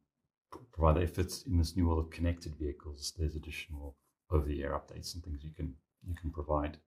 provide. 0.72 1.01
If 1.01 1.20
it's 1.20 1.44
in 1.44 1.58
this 1.58 1.75
new 1.75 1.88
world 1.88 2.06
of 2.06 2.12
connected 2.12 2.56
vehicles, 2.56 3.13
there's 3.18 3.36
additional 3.36 3.96
over 4.32 4.46
the 4.46 4.63
air 4.63 4.72
updates 4.72 5.13
and 5.13 5.24
things 5.24 5.44
you 5.44 5.51
can 5.56 5.75
you 6.08 6.15
can 6.15 6.32
provide. 6.32 6.77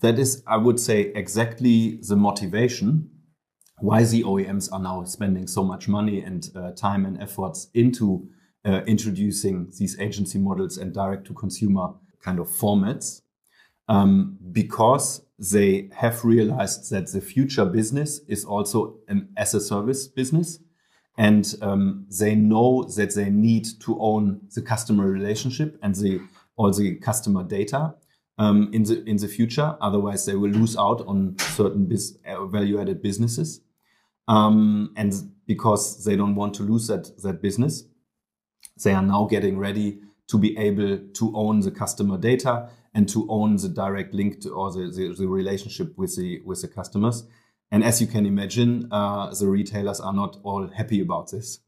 That 0.00 0.18
is, 0.18 0.42
I 0.46 0.56
would 0.56 0.80
say, 0.80 1.12
exactly 1.14 2.00
the 2.08 2.16
motivation 2.16 3.10
why 3.80 4.02
the 4.02 4.22
OEMs 4.24 4.72
are 4.72 4.80
now 4.80 5.04
spending 5.04 5.46
so 5.46 5.62
much 5.62 5.88
money 5.88 6.20
and 6.20 6.50
uh, 6.56 6.72
time 6.72 7.06
and 7.06 7.20
efforts 7.22 7.68
into 7.74 8.28
uh, 8.64 8.82
introducing 8.86 9.70
these 9.78 9.98
agency 10.00 10.38
models 10.38 10.78
and 10.78 10.92
direct 10.92 11.26
to 11.26 11.34
consumer 11.34 11.90
kind 12.20 12.38
of 12.38 12.48
formats 12.48 13.22
um, 13.88 14.36
because 14.52 15.22
they 15.38 15.88
have 15.94 16.24
realized 16.24 16.90
that 16.90 17.10
the 17.12 17.20
future 17.20 17.64
business 17.64 18.20
is 18.26 18.44
also 18.44 18.96
an 19.06 19.28
as 19.36 19.54
a 19.54 19.60
service 19.60 20.08
business. 20.08 20.58
And 21.18 21.52
um, 21.62 22.06
they 22.20 22.34
know 22.36 22.84
that 22.96 23.14
they 23.14 23.28
need 23.28 23.66
to 23.80 24.00
own 24.00 24.40
the 24.54 24.62
customer 24.62 25.06
relationship 25.06 25.76
and 25.82 25.94
the 25.94 26.20
all 26.56 26.72
the 26.72 26.94
customer 26.94 27.42
data 27.42 27.94
um, 28.38 28.70
in 28.72 28.84
the 28.84 29.02
in 29.04 29.16
the 29.16 29.28
future. 29.28 29.76
Otherwise, 29.80 30.24
they 30.24 30.36
will 30.36 30.50
lose 30.50 30.76
out 30.76 31.04
on 31.06 31.36
certain 31.38 31.86
bis- 31.86 32.16
uh, 32.24 32.46
value-added 32.46 33.02
businesses. 33.02 33.60
Um, 34.28 34.92
and 34.96 35.12
because 35.46 36.04
they 36.04 36.16
don't 36.16 36.36
want 36.36 36.54
to 36.54 36.62
lose 36.62 36.86
that 36.86 37.20
that 37.22 37.42
business, 37.42 37.84
they 38.84 38.92
are 38.92 39.02
now 39.02 39.26
getting 39.26 39.58
ready 39.58 39.98
to 40.28 40.38
be 40.38 40.56
able 40.56 40.98
to 41.14 41.32
own 41.34 41.60
the 41.60 41.70
customer 41.72 42.16
data 42.18 42.68
and 42.94 43.08
to 43.08 43.26
own 43.28 43.56
the 43.56 43.68
direct 43.68 44.14
link 44.14 44.40
to, 44.42 44.50
or 44.50 44.70
the, 44.70 44.90
the, 44.90 45.14
the 45.18 45.26
relationship 45.26 45.96
with 45.98 46.14
the 46.16 46.40
with 46.44 46.62
the 46.62 46.68
customers. 46.68 47.24
And 47.70 47.84
as 47.84 48.00
you 48.00 48.06
can 48.06 48.24
imagine, 48.24 48.88
uh, 48.90 49.34
the 49.34 49.46
retailers 49.46 50.00
are 50.00 50.12
not 50.12 50.38
all 50.42 50.68
happy 50.68 51.00
about 51.00 51.30
this. 51.30 51.60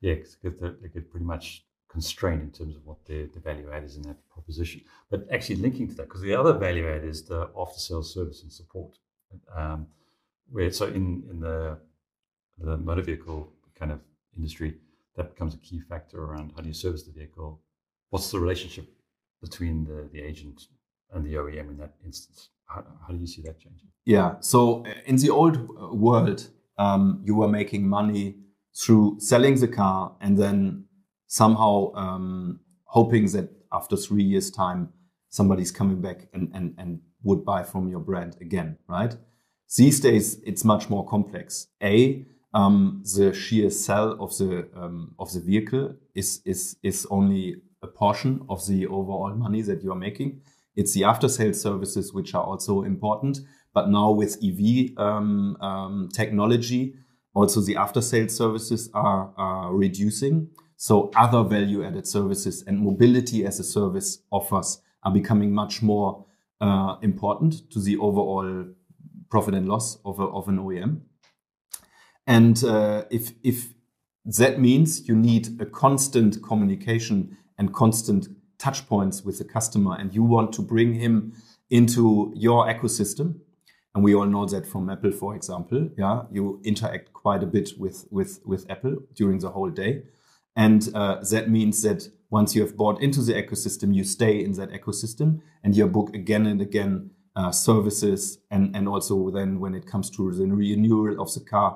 Yeah, 0.00 0.14
because 0.14 0.36
they 0.42 0.88
get 0.88 1.10
pretty 1.10 1.26
much 1.26 1.64
constrained 1.88 2.42
in 2.42 2.50
terms 2.50 2.76
of 2.76 2.84
what 2.84 3.04
the, 3.06 3.28
the 3.32 3.40
value 3.40 3.70
add 3.72 3.84
is 3.84 3.96
in 3.96 4.02
that 4.02 4.16
proposition. 4.28 4.82
But 5.10 5.26
actually 5.32 5.56
linking 5.56 5.88
to 5.88 5.94
that, 5.94 6.08
because 6.08 6.22
the 6.22 6.34
other 6.34 6.52
value 6.52 6.88
add 6.88 7.04
is 7.04 7.22
the 7.22 7.48
after 7.56 7.78
sales 7.78 8.12
service 8.12 8.42
and 8.42 8.52
support. 8.52 8.98
Um, 9.54 9.86
where 10.50 10.70
so 10.70 10.86
in 10.86 11.24
in 11.30 11.40
the 11.40 11.78
the 12.58 12.76
motor 12.76 13.02
vehicle 13.02 13.52
kind 13.78 13.90
of 13.90 14.00
industry, 14.36 14.74
that 15.16 15.30
becomes 15.30 15.54
a 15.54 15.58
key 15.58 15.80
factor 15.80 16.22
around 16.22 16.52
how 16.54 16.62
do 16.62 16.68
you 16.68 16.74
service 16.74 17.04
the 17.04 17.12
vehicle, 17.12 17.60
what's 18.10 18.30
the 18.30 18.38
relationship 18.38 18.86
between 19.40 19.84
the, 19.84 20.08
the 20.12 20.20
agent 20.20 20.68
and 21.12 21.24
the 21.24 21.34
OEM 21.34 21.70
in 21.70 21.78
that 21.78 21.94
instance? 22.04 22.50
How, 22.66 22.84
how 23.06 23.14
do 23.14 23.20
you 23.20 23.26
see 23.26 23.42
that 23.42 23.58
changing? 23.58 23.88
Yeah. 24.04 24.34
So 24.40 24.84
uh, 24.86 24.92
in 25.06 25.16
the 25.16 25.30
old 25.30 25.56
uh, 25.56 25.94
world, 25.94 26.48
um, 26.78 27.22
you 27.24 27.34
were 27.34 27.48
making 27.48 27.88
money 27.88 28.36
through 28.76 29.16
selling 29.20 29.54
the 29.56 29.68
car 29.68 30.16
and 30.20 30.36
then 30.36 30.86
somehow 31.26 31.92
um, 31.94 32.60
hoping 32.84 33.26
that 33.32 33.50
after 33.72 33.96
three 33.96 34.22
years' 34.22 34.50
time, 34.50 34.90
somebody's 35.30 35.70
coming 35.70 36.00
back 36.00 36.28
and, 36.32 36.50
and, 36.54 36.74
and 36.78 37.00
would 37.22 37.44
buy 37.44 37.62
from 37.62 37.88
your 37.88 38.00
brand 38.00 38.36
again, 38.40 38.78
right? 38.88 39.16
These 39.76 40.00
days, 40.00 40.40
it's 40.44 40.64
much 40.64 40.88
more 40.88 41.06
complex. 41.06 41.66
A, 41.82 42.26
um, 42.52 43.02
the 43.16 43.32
sheer 43.34 43.70
sell 43.70 44.12
of 44.20 44.36
the 44.38 44.68
um, 44.76 45.14
of 45.18 45.32
the 45.32 45.40
vehicle 45.40 45.96
is 46.14 46.40
is 46.44 46.76
is 46.82 47.06
only 47.10 47.56
a 47.82 47.88
portion 47.88 48.46
of 48.48 48.64
the 48.68 48.86
overall 48.86 49.34
money 49.34 49.62
that 49.62 49.82
you 49.82 49.90
are 49.90 49.98
making. 49.98 50.40
It's 50.76 50.94
the 50.94 51.04
after 51.04 51.28
sales 51.28 51.60
services 51.60 52.12
which 52.12 52.34
are 52.34 52.42
also 52.44 52.82
important. 52.82 53.38
But 53.72 53.90
now 53.90 54.10
with 54.10 54.38
EV 54.42 54.96
um, 54.96 55.56
um, 55.60 56.08
technology, 56.12 56.94
also 57.34 57.60
the 57.60 57.76
after 57.76 58.00
sales 58.00 58.36
services 58.36 58.88
are, 58.94 59.32
are 59.36 59.74
reducing. 59.74 60.48
So 60.76 61.10
other 61.16 61.42
value 61.42 61.84
added 61.84 62.06
services 62.06 62.62
and 62.66 62.78
mobility 62.78 63.44
as 63.44 63.58
a 63.58 63.64
service 63.64 64.18
offers 64.30 64.80
are 65.02 65.12
becoming 65.12 65.52
much 65.52 65.82
more 65.82 66.24
uh, 66.60 66.96
important 67.02 67.70
to 67.70 67.80
the 67.80 67.96
overall 67.96 68.66
profit 69.28 69.54
and 69.54 69.68
loss 69.68 69.98
of, 70.04 70.20
a, 70.20 70.24
of 70.24 70.48
an 70.48 70.58
OEM. 70.58 71.00
And 72.26 72.62
uh, 72.64 73.04
if, 73.10 73.32
if 73.42 73.74
that 74.24 74.60
means 74.60 75.06
you 75.08 75.14
need 75.14 75.60
a 75.60 75.66
constant 75.66 76.42
communication 76.42 77.36
and 77.58 77.74
constant 77.74 78.28
touch 78.58 78.86
points 78.88 79.24
with 79.24 79.38
the 79.38 79.44
customer 79.44 79.96
and 79.98 80.14
you 80.14 80.22
want 80.22 80.52
to 80.52 80.62
bring 80.62 80.94
him 80.94 81.32
into 81.70 82.32
your 82.36 82.66
ecosystem 82.66 83.40
and 83.94 84.02
we 84.04 84.14
all 84.14 84.26
know 84.26 84.46
that 84.46 84.66
from 84.66 84.90
apple 84.90 85.12
for 85.12 85.34
example 85.34 85.88
yeah 85.96 86.22
you 86.30 86.60
interact 86.64 87.12
quite 87.24 87.42
a 87.42 87.46
bit 87.46 87.70
with 87.78 88.06
with 88.10 88.40
with 88.44 88.70
apple 88.70 88.96
during 89.14 89.38
the 89.38 89.50
whole 89.50 89.70
day. 89.70 90.02
And 90.56 90.88
uh, 90.94 91.16
that 91.32 91.50
means 91.50 91.82
that 91.82 92.08
once 92.30 92.54
you 92.54 92.62
have 92.62 92.76
bought 92.76 93.02
into 93.02 93.20
the 93.22 93.32
ecosystem 93.32 93.94
you 93.94 94.04
stay 94.04 94.44
in 94.44 94.52
that 94.52 94.70
ecosystem 94.70 95.40
and 95.62 95.74
you 95.76 95.86
book 95.86 96.14
again 96.14 96.46
and 96.46 96.60
again 96.60 97.10
uh, 97.34 97.50
services 97.50 98.38
and 98.50 98.76
and 98.76 98.86
also 98.86 99.30
then 99.30 99.58
when 99.58 99.74
it 99.74 99.86
comes 99.92 100.10
to 100.16 100.22
the 100.38 100.46
renewal 100.46 101.20
of 101.24 101.32
the 101.34 101.44
car 101.54 101.70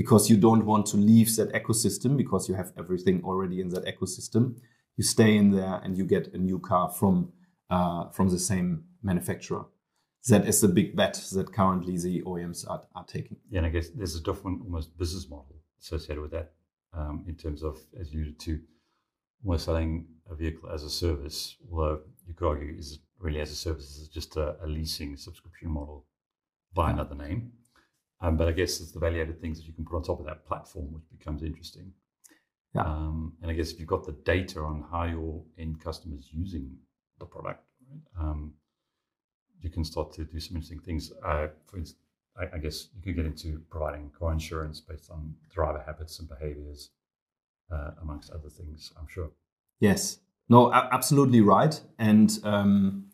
because 0.00 0.28
you 0.30 0.36
don't 0.36 0.64
want 0.66 0.84
to 0.86 0.96
leave 0.96 1.30
that 1.36 1.50
ecosystem 1.60 2.16
because 2.16 2.48
you 2.48 2.54
have 2.54 2.70
everything 2.78 3.22
already 3.24 3.60
in 3.60 3.68
that 3.68 3.84
ecosystem 3.92 4.42
you 4.98 5.04
stay 5.04 5.36
in 5.36 5.52
there 5.52 5.80
and 5.82 5.96
you 5.96 6.04
get 6.04 6.34
a 6.34 6.38
new 6.38 6.58
car 6.58 6.90
from 6.90 7.32
uh, 7.70 8.10
from 8.10 8.28
the 8.28 8.38
same 8.38 8.84
manufacturer. 9.02 9.64
That 10.28 10.46
is 10.46 10.60
the 10.60 10.68
big 10.68 10.94
bet 10.94 11.14
that 11.32 11.54
currently 11.54 11.96
the 11.96 12.22
OEMs 12.22 12.68
are, 12.68 12.82
are 12.94 13.04
taking. 13.04 13.38
Yeah, 13.48 13.58
and 13.58 13.66
I 13.66 13.70
guess 13.70 13.88
there's 13.88 14.16
a 14.16 14.22
different 14.22 14.60
almost 14.62 14.98
business 14.98 15.30
model 15.30 15.56
associated 15.80 16.20
with 16.20 16.32
that 16.32 16.52
um, 16.92 17.24
in 17.28 17.36
terms 17.36 17.62
of, 17.62 17.78
as 17.98 18.12
you 18.12 18.20
alluded 18.20 18.40
to, 18.40 18.60
we're 19.42 19.58
selling 19.58 20.06
a 20.28 20.34
vehicle 20.34 20.68
as 20.70 20.82
a 20.82 20.90
service, 20.90 21.56
although 21.70 22.00
you 22.26 22.34
could 22.34 22.48
argue 22.48 22.74
is 22.76 22.98
really 23.18 23.40
as 23.40 23.50
a 23.50 23.56
service 23.56 23.96
is 23.96 24.08
just 24.08 24.36
a, 24.36 24.56
a, 24.62 24.66
leasing 24.66 25.16
subscription 25.16 25.70
model 25.70 26.06
by 26.74 26.90
another 26.90 27.14
name. 27.14 27.52
Um, 28.20 28.36
but 28.36 28.48
I 28.48 28.52
guess 28.52 28.80
it's 28.80 28.92
the 28.92 28.98
value 28.98 29.22
added 29.22 29.40
things 29.40 29.58
that 29.58 29.66
you 29.66 29.72
can 29.72 29.84
put 29.84 29.96
on 29.96 30.02
top 30.02 30.20
of 30.20 30.26
that 30.26 30.44
platform, 30.46 30.92
which 30.92 31.04
becomes 31.16 31.42
interesting. 31.42 31.92
Yeah. 32.78 32.90
Um, 32.90 33.32
and 33.42 33.50
I 33.50 33.54
guess 33.54 33.72
if 33.72 33.80
you've 33.80 33.88
got 33.88 34.04
the 34.04 34.12
data 34.12 34.60
on 34.60 34.84
how 34.90 35.04
your 35.04 35.42
end 35.58 35.80
customers 35.80 36.28
using 36.32 36.76
the 37.18 37.26
product, 37.26 37.64
right, 37.90 38.00
um, 38.20 38.54
you 39.60 39.70
can 39.70 39.84
start 39.84 40.12
to 40.14 40.24
do 40.24 40.38
some 40.38 40.56
interesting 40.56 40.80
things. 40.80 41.12
Uh, 41.24 41.48
for 41.66 41.78
instance, 41.78 42.00
I, 42.38 42.56
I, 42.56 42.58
guess 42.58 42.88
you 42.94 43.02
could 43.02 43.16
get 43.16 43.26
into 43.26 43.60
providing 43.68 44.10
car 44.16 44.32
insurance 44.32 44.80
based 44.80 45.10
on 45.10 45.34
driver 45.50 45.82
habits 45.84 46.20
and 46.20 46.28
behaviors, 46.28 46.90
uh, 47.72 47.90
amongst 48.00 48.30
other 48.30 48.48
things. 48.48 48.92
I'm 48.98 49.08
sure. 49.08 49.30
Yes. 49.80 50.18
No, 50.48 50.72
absolutely 50.72 51.40
right. 51.40 51.78
And 51.98 52.38
um, 52.44 53.06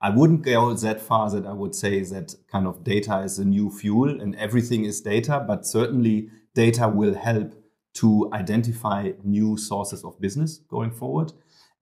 I 0.00 0.10
wouldn't 0.10 0.42
go 0.42 0.72
that 0.72 1.00
far 1.00 1.30
that 1.30 1.44
I 1.44 1.52
would 1.52 1.74
say 1.74 2.02
that 2.02 2.34
kind 2.50 2.66
of 2.66 2.84
data 2.84 3.18
is 3.20 3.38
a 3.38 3.44
new 3.44 3.70
fuel 3.70 4.20
and 4.20 4.34
everything 4.36 4.84
is 4.84 5.00
data, 5.00 5.44
but 5.46 5.66
certainly 5.66 6.30
data 6.54 6.88
will 6.88 7.14
help 7.14 7.52
to 8.00 8.30
identify 8.32 9.10
new 9.24 9.56
sources 9.56 10.04
of 10.04 10.20
business 10.20 10.58
going 10.68 10.90
forward. 10.90 11.32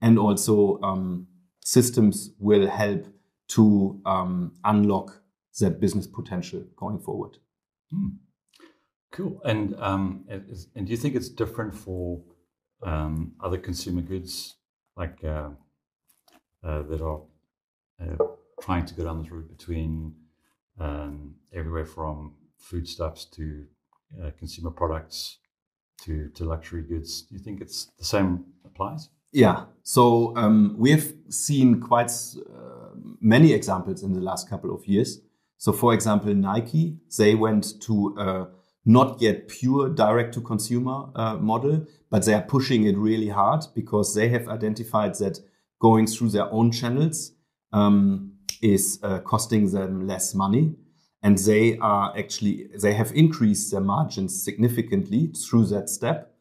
And 0.01 0.19
also 0.19 0.81
um, 0.83 1.27
systems 1.65 2.31
will 2.39 2.69
help 2.69 3.07
to 3.49 4.01
um, 4.07 4.53
unlock 4.65 5.23
that 5.61 5.81
business 5.81 6.07
potential 6.07 6.65
going 6.77 6.99
forward. 6.99 7.39
Hmm. 7.91 8.09
Cool. 9.13 9.41
And 9.45 9.75
um, 9.79 10.25
and 10.29 10.87
do 10.87 10.91
you 10.91 10.97
think 10.97 11.15
it's 11.15 11.29
different 11.29 11.75
for 11.75 12.23
um, 12.83 13.33
other 13.43 13.57
consumer 13.59 14.03
goods 14.03 14.57
like 14.97 15.23
uh, 15.25 15.51
uh, 16.63 16.83
that 16.83 17.01
are 17.01 17.23
uh, 18.03 18.25
trying 18.61 18.85
to 18.87 18.95
go 18.95 19.05
down 19.05 19.23
this 19.23 19.31
route 19.31 19.49
between 19.49 20.15
um, 20.79 21.37
everywhere 21.55 21.87
from 21.87 22.35
foodstuffs 22.59 23.25
to 23.25 23.65
uh, 24.23 24.31
consumer 24.39 24.71
products 24.71 25.39
to 26.05 26.29
to 26.31 26.45
luxury 26.45 26.83
goods? 26.83 27.23
Do 27.23 27.35
you 27.35 27.41
think 27.41 27.61
it's 27.61 27.87
the 27.99 28.05
same 28.05 28.45
applies? 28.65 29.11
Yeah. 29.33 29.65
So 29.83 30.37
um, 30.37 30.77
we 30.79 30.91
have 30.93 31.13
seen 31.29 31.81
quite 31.81 32.11
uh, 32.49 32.95
many 33.21 33.53
examples 33.53 34.03
in 34.03 34.13
the 34.13 34.21
last 34.21 34.49
couple 34.49 34.75
of 34.75 34.87
years. 34.87 35.21
So, 35.59 35.73
for 35.73 35.95
example, 35.95 36.35
Nike 36.35 36.97
they 37.19 37.35
went 37.35 37.81
to 37.83 38.15
a 38.19 38.49
not 38.85 39.21
yet 39.21 39.49
pure 39.49 39.89
direct 39.89 40.33
to 40.35 40.41
consumer 40.41 41.07
uh, 41.17 41.37
model, 41.37 41.87
but 42.09 42.25
they 42.25 42.35
are 42.35 42.43
pushing 42.43 42.85
it 42.85 42.97
really 42.97 43.29
hard 43.29 43.65
because 43.75 44.15
they 44.15 44.29
have 44.29 44.49
identified 44.49 45.15
that 45.17 45.41
going 45.81 46.07
through 46.07 46.31
their 46.31 46.51
own 46.53 46.71
channels 46.71 47.33
um, 47.73 48.33
is 48.63 48.99
uh, 49.03 49.19
costing 49.19 49.71
them 49.71 50.07
less 50.07 50.35
money 50.35 50.75
and 51.27 51.39
they 51.39 51.77
are 51.79 52.17
actually 52.17 52.69
they 52.81 52.95
have 52.95 53.11
increased 53.13 53.73
their 53.73 53.81
margins 53.81 54.45
significantly 54.45 55.33
through 55.45 55.67
that 55.67 55.89
step. 55.89 56.33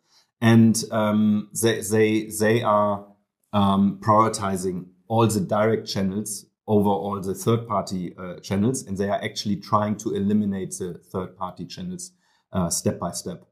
And 0.42 0.76
um, 0.92 1.50
they 1.60 1.82
they 1.82 2.26
they 2.26 2.62
are 2.62 3.08
um, 3.52 4.00
prioritizing 4.00 4.86
all 5.08 5.26
the 5.26 5.40
direct 5.40 5.88
channels 5.88 6.46
over 6.68 6.90
all 6.90 7.20
the 7.20 7.34
third 7.34 7.68
party 7.68 8.14
uh, 8.16 8.36
channels. 8.42 8.86
And 8.86 8.96
they 8.96 9.10
are 9.10 9.24
actually 9.24 9.56
trying 9.56 9.96
to 10.04 10.14
eliminate 10.14 10.76
the 10.78 11.02
third 11.12 11.36
party 11.36 11.66
channels 11.66 12.12
uh, 12.54 12.70
step 12.70 13.00
by 13.00 13.10
step. 13.10 13.44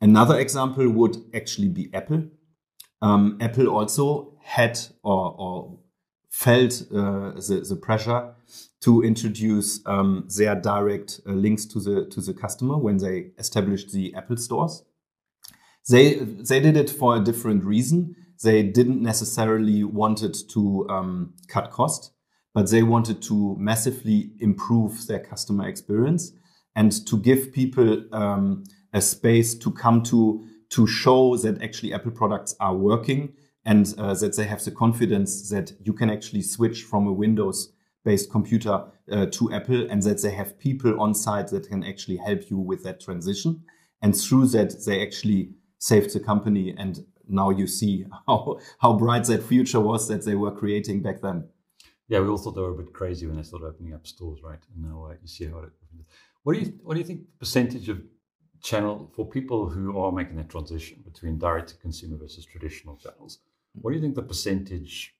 Another 0.00 0.38
example 0.38 0.88
would 0.88 1.18
actually 1.34 1.68
be 1.68 1.90
apple. 1.92 2.22
Um, 3.02 3.36
apple 3.42 3.68
also 3.68 4.38
had 4.42 4.78
or, 5.02 5.34
or 5.38 5.80
felt 6.30 6.82
uh, 6.92 7.32
the, 7.32 7.64
the 7.68 7.76
pressure 7.76 8.34
to 8.80 9.02
introduce 9.02 9.80
um, 9.86 10.28
their 10.36 10.54
direct 10.54 11.20
uh, 11.26 11.32
links 11.32 11.66
to 11.66 11.80
the 11.80 12.06
to 12.06 12.20
the 12.20 12.34
customer 12.34 12.78
when 12.78 12.98
they 12.98 13.30
established 13.38 13.92
the 13.92 14.14
Apple 14.14 14.36
stores. 14.36 14.84
They 15.88 16.14
they 16.14 16.60
did 16.60 16.76
it 16.76 16.90
for 16.90 17.16
a 17.16 17.20
different 17.20 17.64
reason. 17.64 18.14
They 18.42 18.62
didn't 18.62 19.02
necessarily 19.02 19.82
wanted 19.82 20.36
to 20.50 20.86
um, 20.88 21.34
cut 21.48 21.70
cost, 21.70 22.12
but 22.54 22.70
they 22.70 22.82
wanted 22.82 23.20
to 23.22 23.56
massively 23.58 24.30
improve 24.38 25.06
their 25.06 25.20
customer 25.20 25.66
experience 25.66 26.32
and 26.76 26.92
to 27.06 27.18
give 27.18 27.52
people 27.52 28.04
um, 28.12 28.62
a 28.92 29.00
space 29.00 29.54
to 29.56 29.72
come 29.72 30.02
to 30.04 30.46
to 30.70 30.86
show 30.86 31.36
that 31.38 31.62
actually 31.62 31.94
Apple 31.94 32.12
products 32.12 32.54
are 32.60 32.76
working 32.76 33.32
and 33.68 33.94
uh, 33.98 34.14
that 34.14 34.34
they 34.34 34.44
have 34.44 34.64
the 34.64 34.70
confidence 34.70 35.50
that 35.50 35.72
you 35.84 35.92
can 35.92 36.08
actually 36.08 36.40
switch 36.40 36.84
from 36.84 37.06
a 37.06 37.12
Windows 37.12 37.70
based 38.02 38.30
computer 38.30 38.82
uh, 39.12 39.26
to 39.26 39.52
Apple 39.52 39.86
and 39.90 40.02
that 40.04 40.22
they 40.22 40.30
have 40.30 40.58
people 40.58 40.98
on 40.98 41.14
site 41.14 41.48
that 41.48 41.68
can 41.68 41.84
actually 41.84 42.16
help 42.16 42.48
you 42.50 42.56
with 42.56 42.82
that 42.84 42.98
transition. 42.98 43.62
And 44.00 44.16
through 44.16 44.46
that, 44.48 44.86
they 44.86 45.02
actually 45.02 45.50
saved 45.78 46.14
the 46.14 46.20
company. 46.20 46.74
And 46.78 47.04
now 47.28 47.50
you 47.50 47.66
see 47.66 48.06
how, 48.26 48.58
how 48.78 48.94
bright 48.94 49.24
that 49.24 49.42
future 49.42 49.80
was 49.80 50.08
that 50.08 50.24
they 50.24 50.34
were 50.34 50.50
creating 50.50 51.02
back 51.02 51.20
then. 51.20 51.46
Yeah, 52.08 52.20
we 52.20 52.28
all 52.28 52.38
thought 52.38 52.54
they 52.54 52.62
were 52.62 52.70
a 52.70 52.82
bit 52.82 52.94
crazy 52.94 53.26
when 53.26 53.36
they 53.36 53.42
started 53.42 53.66
opening 53.66 53.92
up 53.92 54.06
stores, 54.06 54.40
right? 54.42 54.64
And 54.74 54.90
now 54.90 55.08
uh, 55.10 55.14
you 55.20 55.28
see 55.28 55.44
how 55.44 55.58
it. 55.58 55.72
What 56.42 56.54
do 56.54 56.60
you 56.60 56.72
What 56.82 56.94
do 56.94 57.00
you 57.00 57.06
think 57.06 57.26
the 57.26 57.38
percentage 57.38 57.90
of 57.90 58.00
channel 58.62 59.12
for 59.14 59.28
people 59.28 59.68
who 59.68 59.98
are 59.98 60.10
making 60.10 60.36
that 60.36 60.48
transition 60.48 61.02
between 61.04 61.38
direct 61.38 61.68
to 61.68 61.76
consumer 61.76 62.16
versus 62.16 62.46
traditional 62.46 62.96
channels? 62.96 63.40
What 63.82 63.90
do 63.90 63.96
you 63.96 64.02
think 64.02 64.14
the 64.14 64.22
percentage 64.22 65.14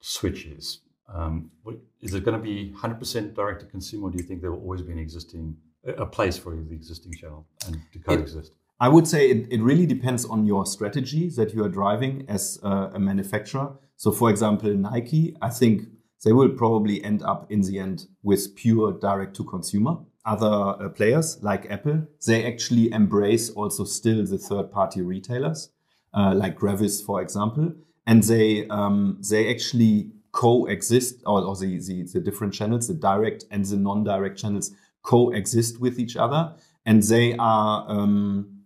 switch 0.00 0.46
is? 0.46 0.80
Um, 1.12 1.50
what, 1.62 1.76
is 2.00 2.14
it 2.14 2.24
going 2.24 2.36
to 2.36 2.42
be 2.42 2.74
100% 2.76 3.34
direct 3.34 3.60
to 3.60 3.66
consumer, 3.66 4.08
or 4.08 4.10
do 4.10 4.18
you 4.18 4.24
think 4.24 4.40
there 4.40 4.50
will 4.50 4.60
always 4.60 4.82
be 4.82 4.92
an 4.92 4.98
existing 4.98 5.56
a 5.86 6.06
place 6.06 6.38
for 6.38 6.54
the 6.54 6.74
existing 6.74 7.12
channel 7.12 7.46
and 7.66 7.80
to 7.92 7.98
coexist? 7.98 8.52
It, 8.52 8.58
I 8.80 8.88
would 8.88 9.06
say 9.06 9.30
it, 9.30 9.52
it 9.52 9.60
really 9.60 9.86
depends 9.86 10.24
on 10.24 10.44
your 10.44 10.66
strategy 10.66 11.28
that 11.30 11.54
you 11.54 11.64
are 11.64 11.68
driving 11.68 12.24
as 12.28 12.58
a, 12.62 12.92
a 12.94 12.98
manufacturer. 12.98 13.72
So, 13.96 14.10
for 14.10 14.30
example, 14.30 14.72
Nike, 14.74 15.36
I 15.40 15.50
think 15.50 15.82
they 16.24 16.32
will 16.32 16.48
probably 16.48 17.04
end 17.04 17.22
up 17.22 17.50
in 17.50 17.60
the 17.60 17.78
end 17.78 18.06
with 18.22 18.56
pure 18.56 18.92
direct 18.92 19.36
to 19.36 19.44
consumer. 19.44 19.98
Other 20.26 20.46
uh, 20.46 20.88
players 20.88 21.42
like 21.42 21.70
Apple, 21.70 22.06
they 22.26 22.46
actually 22.46 22.90
embrace 22.92 23.50
also 23.50 23.84
still 23.84 24.24
the 24.24 24.38
third 24.38 24.72
party 24.72 25.02
retailers, 25.02 25.70
uh, 26.14 26.34
like 26.34 26.54
Gravis, 26.54 27.02
for 27.02 27.20
example, 27.20 27.72
and 28.06 28.22
they 28.22 28.66
um, 28.68 29.18
they 29.30 29.50
actually 29.50 30.10
coexist, 30.34 31.22
or, 31.26 31.42
or 31.42 31.56
the, 31.56 31.78
the, 31.78 32.02
the 32.12 32.20
different 32.20 32.52
channels, 32.52 32.88
the 32.88 32.94
direct 32.94 33.44
and 33.50 33.64
the 33.64 33.76
non-direct 33.76 34.36
channels 34.36 34.72
coexist 35.02 35.80
with 35.80 35.98
each 35.98 36.16
other. 36.16 36.52
And 36.84 37.02
they 37.04 37.36
are 37.38 37.86
um, 37.88 38.64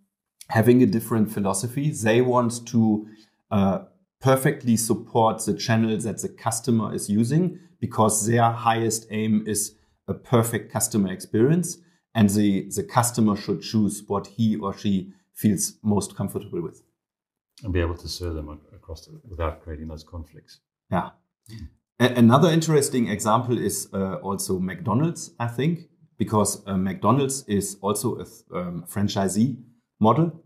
having 0.49 0.83
a 0.83 0.87
different 0.87 1.31
philosophy. 1.31 1.91
They 1.91 2.21
want 2.23 2.67
to 2.69 3.07
uh, 3.51 3.79
perfectly 4.21 4.77
support 4.77 5.45
the 5.45 5.55
channel 5.55 5.97
that 5.97 6.23
the 6.23 6.29
customer 6.29 6.95
is 6.95 7.09
using 7.09 7.61
because 7.81 8.27
their 8.27 8.51
highest 8.51 9.07
aim 9.11 9.45
is 9.47 9.75
a 10.09 10.15
perfect 10.15 10.73
customer 10.73 11.13
experience. 11.13 11.79
And 12.15 12.31
the, 12.31 12.69
the 12.75 12.83
customer 12.83 13.37
should 13.37 13.61
choose 13.61 14.03
what 14.07 14.27
he 14.27 14.57
or 14.57 14.77
she 14.77 15.13
feels 15.35 15.75
most 15.83 16.17
comfortable 16.17 16.63
with. 16.63 16.83
And 17.65 17.73
be 17.73 17.81
able 17.81 17.97
to 17.97 18.09
serve 18.09 18.35
them 18.35 18.61
across 18.75 19.07
the, 19.07 19.21
without 19.29 19.63
creating 19.63 19.89
those 19.89 20.05
conflicts. 20.05 20.61
Yeah. 20.91 21.11
Another 21.99 22.51
interesting 22.51 23.09
example 23.09 23.59
is 23.59 23.89
uh, 23.93 24.15
also 24.17 24.61
McDonald's, 24.61 25.33
I 25.41 25.49
think, 25.49 25.89
because 26.17 26.63
uh, 26.67 26.77
McDonald's 26.77 27.45
is 27.49 27.77
also 27.81 28.19
a 28.19 28.57
um, 28.57 28.85
franchisee 28.89 29.57
model 29.99 30.45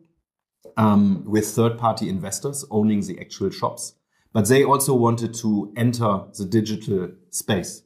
um, 0.78 1.24
with 1.26 1.46
third 1.46 1.78
party 1.78 2.08
investors 2.08 2.64
owning 2.70 3.00
the 3.00 3.20
actual 3.20 3.50
shops. 3.50 3.94
But 4.32 4.48
they 4.48 4.64
also 4.64 4.94
wanted 4.94 5.34
to 5.34 5.72
enter 5.76 6.20
the 6.38 6.46
digital 6.46 7.10
space. 7.28 7.82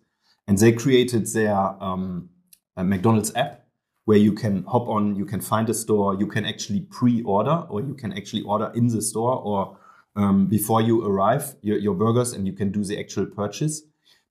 And 0.46 0.56
they 0.58 0.70
created 0.70 1.26
their 1.26 1.56
um, 1.56 2.28
McDonald's 2.76 3.34
app 3.34 3.65
where 4.06 4.18
you 4.18 4.32
can 4.32 4.62
hop 4.64 4.88
on, 4.88 5.16
you 5.16 5.26
can 5.26 5.40
find 5.40 5.68
a 5.68 5.74
store, 5.74 6.14
you 6.14 6.26
can 6.26 6.46
actually 6.46 6.80
pre 6.80 7.22
order, 7.22 7.66
or 7.68 7.80
you 7.82 7.92
can 7.92 8.12
actually 8.12 8.42
order 8.42 8.72
in 8.74 8.86
the 8.86 9.02
store 9.02 9.40
or 9.42 9.78
um, 10.14 10.46
before 10.46 10.80
you 10.80 11.04
arrive 11.04 11.56
your, 11.60 11.76
your 11.76 11.94
burgers 11.94 12.32
and 12.32 12.46
you 12.46 12.52
can 12.52 12.70
do 12.70 12.84
the 12.84 12.98
actual 12.98 13.26
purchase. 13.26 13.82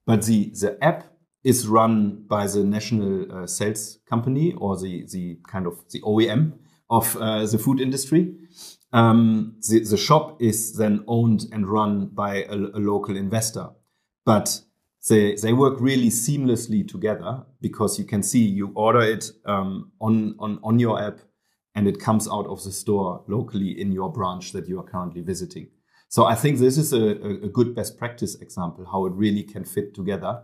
But 0.07 0.23
the, 0.23 0.51
the 0.59 0.77
app 0.81 1.05
is 1.43 1.67
run 1.67 2.23
by 2.27 2.47
the 2.47 2.63
national 2.63 3.31
uh, 3.31 3.47
sales 3.47 3.99
company 4.09 4.53
or 4.57 4.77
the, 4.77 5.05
the 5.11 5.37
kind 5.47 5.67
of 5.67 5.77
the 5.91 6.01
OEM 6.01 6.53
of 6.89 7.15
uh, 7.17 7.45
the 7.45 7.57
food 7.57 7.81
industry. 7.81 8.33
Um, 8.93 9.57
the, 9.67 9.79
the 9.79 9.97
shop 9.97 10.41
is 10.41 10.77
then 10.77 11.03
owned 11.05 11.47
and 11.51 11.67
run 11.67 12.07
by 12.07 12.43
a, 12.43 12.55
a 12.55 12.79
local 12.79 13.17
investor. 13.17 13.69
But 14.25 14.61
they, 15.07 15.35
they 15.35 15.53
work 15.53 15.79
really 15.79 16.09
seamlessly 16.09 16.87
together 16.87 17.43
because 17.61 17.99
you 17.99 18.05
can 18.05 18.23
see 18.23 18.43
you 18.43 18.71
order 18.75 19.01
it 19.01 19.29
um, 19.45 19.91
on, 20.01 20.35
on, 20.39 20.59
on 20.63 20.79
your 20.79 21.01
app 21.01 21.19
and 21.75 21.87
it 21.87 21.99
comes 21.99 22.27
out 22.27 22.47
of 22.47 22.63
the 22.63 22.71
store 22.71 23.23
locally 23.27 23.79
in 23.79 23.91
your 23.91 24.11
branch 24.11 24.51
that 24.53 24.67
you 24.67 24.79
are 24.79 24.83
currently 24.83 25.21
visiting. 25.21 25.67
So 26.07 26.25
I 26.25 26.35
think 26.35 26.59
this 26.59 26.77
is 26.77 26.93
a, 26.93 27.11
a 27.43 27.49
good 27.49 27.75
best 27.75 27.97
practice 27.97 28.35
example 28.35 28.85
how 28.91 29.05
it 29.05 29.13
really 29.13 29.43
can 29.43 29.65
fit 29.65 29.93
together 29.93 30.43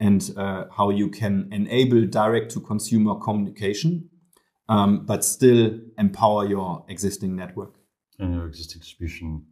and 0.00 0.30
uh, 0.36 0.64
how 0.70 0.90
you 0.90 1.08
can 1.08 1.48
enable 1.50 2.06
direct 2.06 2.52
to 2.52 2.60
consumer 2.60 3.16
communication, 3.16 4.08
um, 4.68 5.04
but 5.04 5.24
still 5.24 5.80
empower 5.98 6.46
your 6.46 6.84
existing 6.88 7.34
network 7.34 7.74
and 8.18 8.34
your 8.34 8.46
existing 8.46 8.80
distribution 8.80 9.44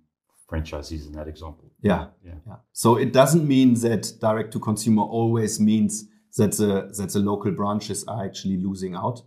franchisees 0.50 1.06
in 1.06 1.12
that 1.12 1.28
example. 1.28 1.70
Yeah. 1.80 2.06
yeah. 2.24 2.32
yeah. 2.46 2.56
So 2.72 2.96
it 2.96 3.12
doesn't 3.12 3.46
mean 3.46 3.74
that 3.80 4.12
direct 4.20 4.52
to 4.52 4.60
consumer 4.60 5.02
always 5.02 5.60
means 5.60 6.08
that 6.36 6.52
the 6.52 6.92
that 6.98 7.12
the 7.12 7.18
local 7.18 7.50
branches 7.50 8.04
are 8.06 8.24
actually 8.24 8.58
losing 8.58 8.94
out. 8.94 9.20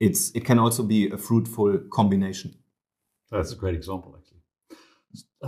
It's 0.00 0.30
it 0.34 0.44
can 0.44 0.58
also 0.58 0.82
be 0.82 1.10
a 1.10 1.16
fruitful 1.16 1.78
combination. 1.92 2.54
That's 3.30 3.52
a 3.52 3.56
great 3.56 3.74
example, 3.74 4.16
actually. 4.18 4.34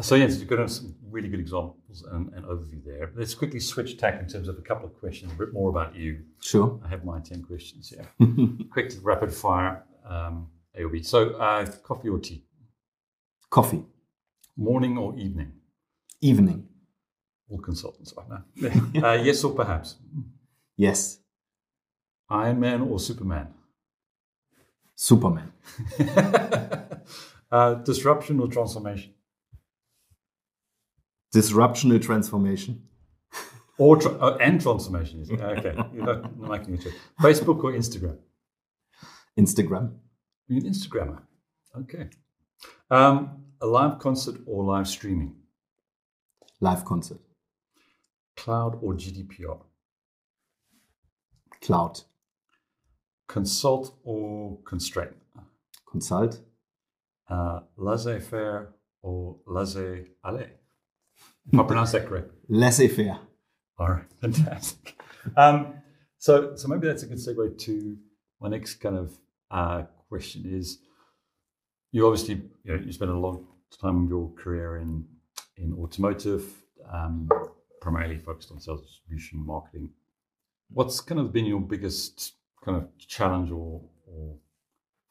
So 0.02 0.14
yes, 0.14 0.38
you've 0.38 0.48
got 0.48 0.70
some 0.70 0.94
really 1.10 1.28
good 1.28 1.40
examples 1.40 2.04
and, 2.12 2.32
and 2.34 2.44
overview 2.44 2.84
there. 2.84 3.10
Let's 3.16 3.34
quickly 3.34 3.60
switch 3.60 3.96
tack 3.96 4.20
in 4.20 4.28
terms 4.28 4.48
of 4.48 4.58
a 4.58 4.62
couple 4.62 4.86
of 4.86 4.94
questions, 4.98 5.32
a 5.32 5.34
bit 5.34 5.52
more 5.52 5.70
about 5.70 5.96
you. 5.96 6.20
Sure. 6.40 6.78
I 6.84 6.88
have 6.88 7.04
my 7.04 7.20
ten 7.20 7.42
questions 7.42 7.88
here. 7.88 8.06
Quick, 8.72 8.92
rapid 9.02 9.32
fire. 9.32 9.84
Um, 10.08 10.48
AOB. 10.78 11.04
So, 11.04 11.30
uh, 11.30 11.66
coffee 11.82 12.08
or 12.08 12.18
tea? 12.18 12.44
Coffee. 13.50 13.84
Morning 14.56 14.96
or 14.96 15.14
evening? 15.16 15.52
Evening. 16.20 16.66
All 17.48 17.58
consultants 17.58 18.14
right 18.16 18.28
now. 18.28 19.08
uh, 19.08 19.12
yes 19.14 19.44
or 19.44 19.52
perhaps? 19.54 19.96
Yes. 20.76 21.18
Iron 22.30 22.58
Man 22.60 22.80
or 22.82 22.98
Superman? 22.98 23.48
Superman. 24.94 25.52
uh, 27.52 27.74
disruption 27.74 28.40
or 28.40 28.48
transformation? 28.48 29.12
Disruptional 31.34 32.00
transformation. 32.02 32.82
Or 33.78 33.98
tra- 33.98 34.12
uh, 34.12 34.38
and 34.40 34.58
transformation. 34.58 35.26
Okay, 35.30 35.74
you're 35.92 36.06
not, 36.06 36.38
not 36.40 36.50
making 36.50 36.74
a 36.76 36.78
choice. 36.78 36.94
Facebook 37.20 37.62
or 37.62 37.72
Instagram? 37.72 38.16
Instagram. 39.38 39.92
You're 40.48 40.60
an 40.64 40.70
Instagrammer. 40.72 41.20
Okay. 41.80 42.08
Um, 42.90 43.44
a 43.60 43.66
live 43.66 43.98
concert 43.98 44.36
or 44.46 44.64
live 44.64 44.88
streaming? 44.88 45.34
Live 46.60 46.84
concert. 46.84 47.20
Cloud 48.36 48.78
or 48.82 48.94
GDPR? 48.94 49.60
Cloud. 51.62 52.00
Consult 53.28 53.98
or 54.04 54.58
constraint? 54.64 55.16
Consult. 55.90 56.40
Uh, 57.28 57.60
laissez 57.76 58.20
faire 58.20 58.74
or 59.02 59.36
laissez 59.46 60.06
aller? 60.24 60.50
If 61.52 61.58
I 61.58 61.62
pronounce 61.62 61.92
that 61.92 62.06
correct. 62.06 62.30
Laissez 62.48 62.88
faire. 62.88 63.18
All 63.78 63.88
right, 63.88 64.04
fantastic. 64.20 64.98
Um, 65.36 65.74
so, 66.18 66.56
so 66.56 66.68
maybe 66.68 66.86
that's 66.86 67.02
a 67.02 67.06
good 67.06 67.18
segue 67.18 67.58
to 67.58 67.96
my 68.40 68.48
next 68.48 68.76
kind 68.76 68.96
of 68.96 69.18
uh, 69.50 69.82
question 70.08 70.44
is 70.46 70.78
you 71.92 72.06
obviously 72.06 72.42
you, 72.64 72.76
know, 72.76 72.82
you 72.84 72.92
spent 72.92 73.10
a 73.10 73.18
long 73.18 73.46
time 73.80 74.04
of 74.04 74.10
your 74.10 74.30
career 74.34 74.76
in 74.78 75.04
in 75.56 75.72
automotive, 75.74 76.44
um, 76.92 77.28
primarily 77.80 78.18
focused 78.18 78.52
on 78.52 78.60
sales 78.60 78.82
distribution 78.82 79.44
marketing. 79.44 79.90
What's 80.70 81.00
kind 81.00 81.20
of 81.20 81.32
been 81.32 81.46
your 81.46 81.60
biggest 81.60 82.34
kind 82.64 82.76
of 82.76 82.88
challenge 82.98 83.50
or, 83.50 83.80
or 84.06 84.36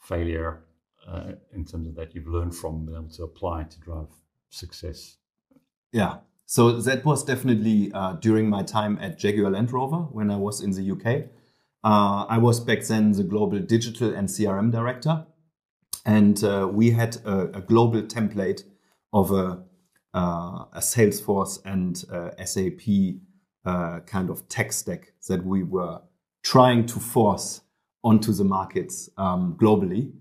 failure 0.01 0.61
uh, 1.07 1.31
in 1.53 1.65
terms 1.65 1.88
of 1.88 1.95
that 1.95 2.13
you've 2.13 2.27
learned 2.27 2.55
from 2.55 2.85
being 2.85 2.97
able 2.97 3.09
to 3.09 3.23
apply 3.23 3.63
to 3.63 3.79
drive 3.79 4.07
success? 4.49 5.17
Yeah. 5.91 6.17
So 6.45 6.79
that 6.81 7.03
was 7.05 7.23
definitely 7.23 7.91
uh, 7.93 8.13
during 8.13 8.49
my 8.49 8.61
time 8.61 8.99
at 9.01 9.17
Jaguar 9.17 9.49
Land 9.51 9.71
Rover 9.71 10.03
when 10.11 10.29
I 10.29 10.35
was 10.35 10.61
in 10.61 10.71
the 10.71 10.91
UK. 10.91 11.29
Uh, 11.83 12.25
I 12.27 12.38
was 12.38 12.59
back 12.59 12.83
then 12.83 13.13
the 13.13 13.23
global 13.23 13.59
digital 13.59 14.13
and 14.13 14.27
CRM 14.27 14.71
director. 14.71 15.25
And 16.06 16.44
uh, 16.44 16.70
we 16.72 16.91
had 16.91 17.18
a, 17.26 17.58
a, 17.58 17.62
global 17.62 18.04
template 18.04 18.63
of 19.12 19.32
a, 19.32 19.63
uh, 20.13 20.65
a 20.72 20.80
Salesforce 20.80 21.60
and 21.65 22.04
uh, 22.12 22.30
SAP 22.46 23.22
uh, 23.65 24.02
kind 24.02 24.30
of 24.30 24.48
tech 24.48 24.72
stack 24.72 25.13
that 25.28 25.44
we 25.44 25.63
were 25.63 26.02
trying 26.44 26.86
to 26.86 27.00
force 27.00 27.62
onto 28.04 28.32
the 28.32 28.44
markets 28.44 29.10
um, 29.18 29.58
globally. 29.60 30.12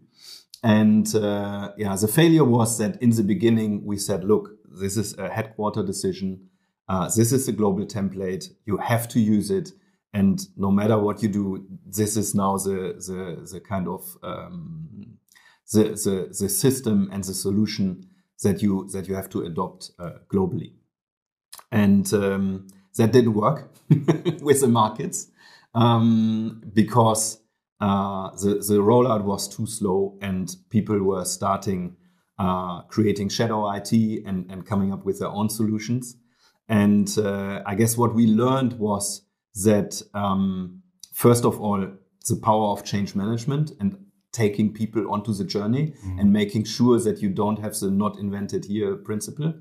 And 0.63 1.15
uh, 1.15 1.73
yeah, 1.77 1.95
the 1.95 2.09
failure 2.09 2.45
was 2.45 2.79
that 2.79 3.01
in 3.03 3.11
the 3.11 3.23
beginning 3.23 3.85
we 3.85 3.99
said, 3.99 4.25
look, 4.25 4.49
this 4.81 4.97
is 4.97 5.17
a 5.19 5.29
headquarter 5.29 5.83
decision. 5.83 6.49
Uh, 6.89 7.11
this 7.15 7.33
is 7.33 7.47
a 7.49 7.53
global 7.53 7.85
template. 7.85 8.49
You 8.65 8.79
have 8.79 9.07
to 9.11 9.21
use 9.21 9.51
it. 9.51 9.73
And 10.15 10.41
no 10.57 10.71
matter 10.71 10.97
what 10.97 11.23
you 11.23 11.29
do, 11.29 11.67
this 11.85 12.17
is 12.17 12.35
now 12.35 12.57
the, 12.57 12.95
the, 13.07 13.47
the 13.53 13.61
kind 13.61 13.89
of 13.89 14.17
um, 14.23 15.14
the, 15.73 15.85
the, 15.85 16.35
the 16.39 16.49
system 16.49 17.09
and 17.13 17.25
the 17.25 17.35
solution 17.35 18.09
that 18.43 18.63
you 18.63 18.89
that 18.93 19.09
you 19.09 19.15
have 19.15 19.29
to 19.31 19.43
adopt 19.43 19.91
uh, 19.99 20.19
globally. 20.33 20.75
And 21.71 22.13
um, 22.15 22.67
that 22.97 23.13
didn't 23.13 23.35
work 23.35 23.73
with 23.89 24.61
the 24.61 24.69
markets 24.69 25.29
um, 25.75 26.63
because 26.73 27.41
uh, 27.81 28.31
the, 28.37 28.55
the 28.55 28.79
rollout 28.79 29.25
was 29.25 29.49
too 29.49 29.67
slow 29.67 30.17
and 30.21 30.55
people 30.71 31.01
were 31.03 31.25
starting 31.25 31.97
uh, 32.39 32.83
creating 32.83 33.29
shadow 33.29 33.71
IT 33.73 33.93
and, 33.93 34.51
and 34.51 34.67
coming 34.67 34.93
up 34.93 35.05
with 35.05 35.19
their 35.21 35.29
own 35.29 35.49
solutions. 35.49 36.17
And 36.69 37.17
uh, 37.19 37.63
I 37.67 37.75
guess 37.75 37.97
what 37.97 38.15
we 38.15 38.27
learned 38.27 38.75
was 38.75 39.23
that, 39.65 40.03
um, 40.15 40.83
first 41.13 41.45
of 41.45 41.61
all, 41.61 41.87
the 42.27 42.37
power 42.37 42.69
of 42.69 42.85
change 42.85 43.15
management 43.15 43.73
and 43.79 44.04
taking 44.35 44.73
people 44.73 45.11
onto 45.11 45.33
the 45.33 45.45
journey 45.45 45.95
mm. 46.05 46.21
and 46.21 46.33
making 46.33 46.65
sure 46.65 46.99
that 46.99 47.23
you 47.23 47.31
don't 47.31 47.61
have 47.61 47.79
the 47.79 47.91
not 47.91 48.19
invented 48.19 48.65
here 48.67 48.97
principle. 48.97 49.55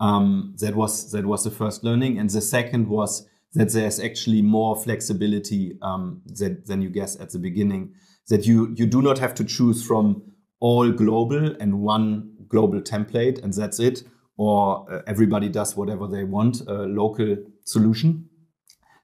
Um, 0.00 0.54
that 0.58 0.74
was 0.74 1.10
that 1.12 1.24
was 1.24 1.44
the 1.44 1.50
first 1.50 1.82
learning, 1.82 2.18
and 2.18 2.28
the 2.28 2.42
second 2.42 2.88
was 2.88 3.26
that 3.54 3.72
there's 3.72 3.98
actually 3.98 4.42
more 4.42 4.76
flexibility 4.76 5.78
um, 5.80 6.20
that, 6.26 6.66
than 6.66 6.82
you 6.82 6.90
guess 6.90 7.18
at 7.18 7.30
the 7.30 7.38
beginning. 7.38 7.94
That 8.28 8.44
you 8.46 8.74
you 8.76 8.86
do 8.86 9.00
not 9.00 9.18
have 9.18 9.34
to 9.36 9.44
choose 9.44 9.86
from 9.86 10.22
all 10.60 10.90
global 10.90 11.56
and 11.60 11.80
one 11.80 12.32
global 12.48 12.82
template, 12.82 13.42
and 13.42 13.54
that's 13.54 13.80
it, 13.80 14.02
or 14.36 14.86
uh, 14.92 15.02
everybody 15.06 15.48
does 15.48 15.76
whatever 15.76 16.06
they 16.06 16.24
want, 16.24 16.60
a 16.66 16.82
local 17.02 17.36
solution. 17.64 18.28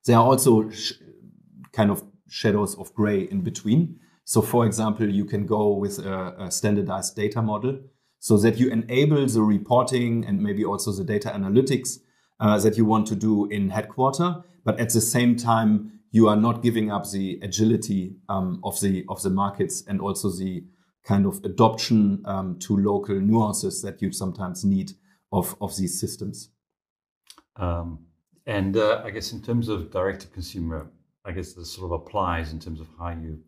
There 0.04 0.16
are 0.16 0.24
also 0.24 0.70
kind 1.72 1.90
of 1.90 2.02
shadows 2.28 2.74
of 2.76 2.92
gray 2.92 3.22
in 3.22 3.40
between. 3.40 4.00
So, 4.24 4.40
for 4.40 4.66
example, 4.66 5.08
you 5.08 5.24
can 5.24 5.46
go 5.46 5.72
with 5.72 5.98
a, 5.98 6.34
a, 6.38 6.50
standardized 6.50 7.16
data 7.16 7.42
model 7.42 7.80
so 8.18 8.36
that 8.38 8.58
you 8.58 8.70
enable 8.70 9.26
the 9.26 9.42
reporting 9.42 10.24
and 10.24 10.40
maybe 10.40 10.64
also 10.64 10.92
the 10.92 11.04
data 11.04 11.28
analytics 11.30 11.98
uh, 12.38 12.58
that 12.60 12.76
you 12.76 12.84
want 12.84 13.06
to 13.08 13.16
do 13.16 13.46
in 13.46 13.70
headquarter, 13.70 14.42
but 14.64 14.78
at 14.78 14.90
the 14.90 15.00
same 15.00 15.36
time, 15.36 16.00
you 16.12 16.28
are 16.28 16.36
not 16.36 16.62
giving 16.62 16.90
up 16.90 17.10
the 17.10 17.38
agility 17.42 18.16
um, 18.28 18.60
of 18.62 18.78
the 18.80 19.04
of 19.08 19.22
the 19.22 19.30
markets 19.30 19.82
and 19.88 20.00
also 20.00 20.30
the 20.30 20.64
kind 21.04 21.26
of 21.26 21.40
adoption 21.44 22.22
um, 22.26 22.58
to 22.60 22.76
local 22.76 23.18
nuances 23.18 23.82
that 23.82 24.00
you 24.00 24.12
sometimes 24.12 24.64
need 24.64 24.92
of 25.32 25.56
of 25.60 25.76
these 25.76 25.98
systems. 25.98 26.50
Um, 27.56 28.06
and 28.46 28.76
uh, 28.76 29.02
I 29.04 29.10
guess 29.10 29.32
in 29.32 29.42
terms 29.42 29.68
of 29.68 29.90
direct 29.90 30.22
to 30.22 30.26
consumer, 30.28 30.90
I 31.24 31.32
guess 31.32 31.54
this 31.54 31.72
sort 31.72 31.86
of 31.86 31.92
applies 31.92 32.52
in 32.52 32.60
terms 32.60 32.80
of 32.80 32.88
how 32.98 33.10
you 33.10 33.40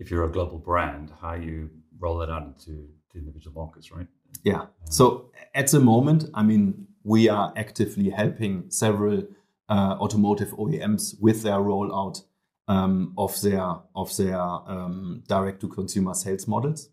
if 0.00 0.10
you're 0.10 0.24
a 0.24 0.32
global 0.32 0.58
brand, 0.58 1.12
how 1.20 1.34
you 1.34 1.70
roll 1.98 2.22
it 2.22 2.30
out 2.30 2.42
into 2.42 2.88
the 3.12 3.18
individual 3.18 3.54
markets, 3.54 3.92
right? 3.92 4.06
Yeah. 4.42 4.66
So 4.86 5.30
at 5.54 5.68
the 5.68 5.80
moment, 5.80 6.24
I 6.34 6.42
mean, 6.42 6.86
we 7.04 7.28
are 7.28 7.52
actively 7.56 8.10
helping 8.10 8.70
several 8.70 9.22
uh, 9.68 9.96
automotive 10.00 10.48
OEMs 10.52 11.20
with 11.20 11.42
their 11.42 11.58
rollout 11.58 12.22
um, 12.66 13.14
of 13.18 13.40
their 13.42 13.76
of 13.94 14.16
their 14.16 14.40
um, 14.40 15.22
direct 15.28 15.60
to 15.60 15.68
consumer 15.68 16.14
sales 16.14 16.48
models, 16.48 16.88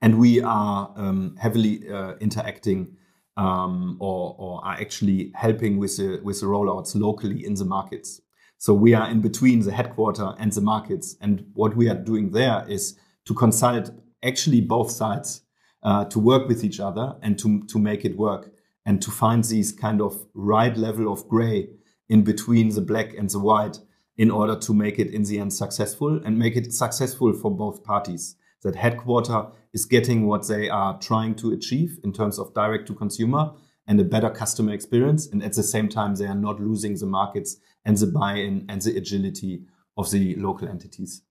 and 0.00 0.18
we 0.18 0.42
are 0.42 0.92
um, 0.96 1.36
heavily 1.38 1.88
uh, 1.88 2.14
interacting 2.20 2.96
um, 3.36 3.96
or, 4.00 4.34
or 4.38 4.64
are 4.64 4.74
actually 4.80 5.30
helping 5.34 5.78
with 5.78 5.96
the 5.98 6.20
with 6.22 6.40
the 6.40 6.46
rollouts 6.46 6.94
locally 6.94 7.44
in 7.44 7.54
the 7.54 7.64
markets. 7.64 8.20
So 8.62 8.72
we 8.72 8.94
are 8.94 9.10
in 9.10 9.20
between 9.20 9.58
the 9.62 9.72
headquarter 9.72 10.36
and 10.38 10.52
the 10.52 10.60
markets. 10.60 11.16
And 11.20 11.46
what 11.54 11.74
we 11.76 11.88
are 11.88 11.96
doing 11.96 12.30
there 12.30 12.64
is 12.68 12.96
to 13.24 13.34
consult 13.34 13.90
actually 14.22 14.60
both 14.60 14.88
sides, 14.88 15.42
uh, 15.82 16.04
to 16.04 16.20
work 16.20 16.46
with 16.46 16.62
each 16.62 16.78
other 16.78 17.16
and 17.22 17.36
to, 17.40 17.64
to 17.64 17.80
make 17.80 18.04
it 18.04 18.16
work 18.16 18.52
and 18.86 19.02
to 19.02 19.10
find 19.10 19.42
these 19.42 19.72
kind 19.72 20.00
of 20.00 20.24
right 20.32 20.76
level 20.76 21.12
of 21.12 21.26
gray 21.26 21.70
in 22.08 22.22
between 22.22 22.68
the 22.68 22.80
black 22.80 23.14
and 23.14 23.30
the 23.30 23.40
white 23.40 23.80
in 24.16 24.30
order 24.30 24.54
to 24.54 24.72
make 24.72 25.00
it 25.00 25.12
in 25.12 25.24
the 25.24 25.40
end 25.40 25.52
successful 25.52 26.20
and 26.24 26.38
make 26.38 26.54
it 26.54 26.72
successful 26.72 27.32
for 27.32 27.50
both 27.50 27.82
parties. 27.82 28.36
That 28.62 28.76
headquarter 28.76 29.46
is 29.72 29.86
getting 29.86 30.28
what 30.28 30.46
they 30.46 30.68
are 30.68 30.96
trying 31.00 31.34
to 31.36 31.50
achieve 31.50 31.98
in 32.04 32.12
terms 32.12 32.38
of 32.38 32.54
direct 32.54 32.86
to 32.86 32.94
consumer 32.94 33.54
and 33.88 34.00
a 34.00 34.04
better 34.04 34.30
customer 34.30 34.72
experience. 34.72 35.26
And 35.26 35.42
at 35.42 35.54
the 35.54 35.64
same 35.64 35.88
time, 35.88 36.14
they 36.14 36.26
are 36.26 36.34
not 36.36 36.60
losing 36.60 36.94
the 36.94 37.06
markets 37.06 37.56
and 37.84 37.96
the 37.96 38.06
buy-in 38.06 38.66
and 38.68 38.80
the 38.82 38.96
agility 38.96 39.64
of 39.96 40.10
the 40.10 40.34
local 40.36 40.68
entities. 40.68 41.22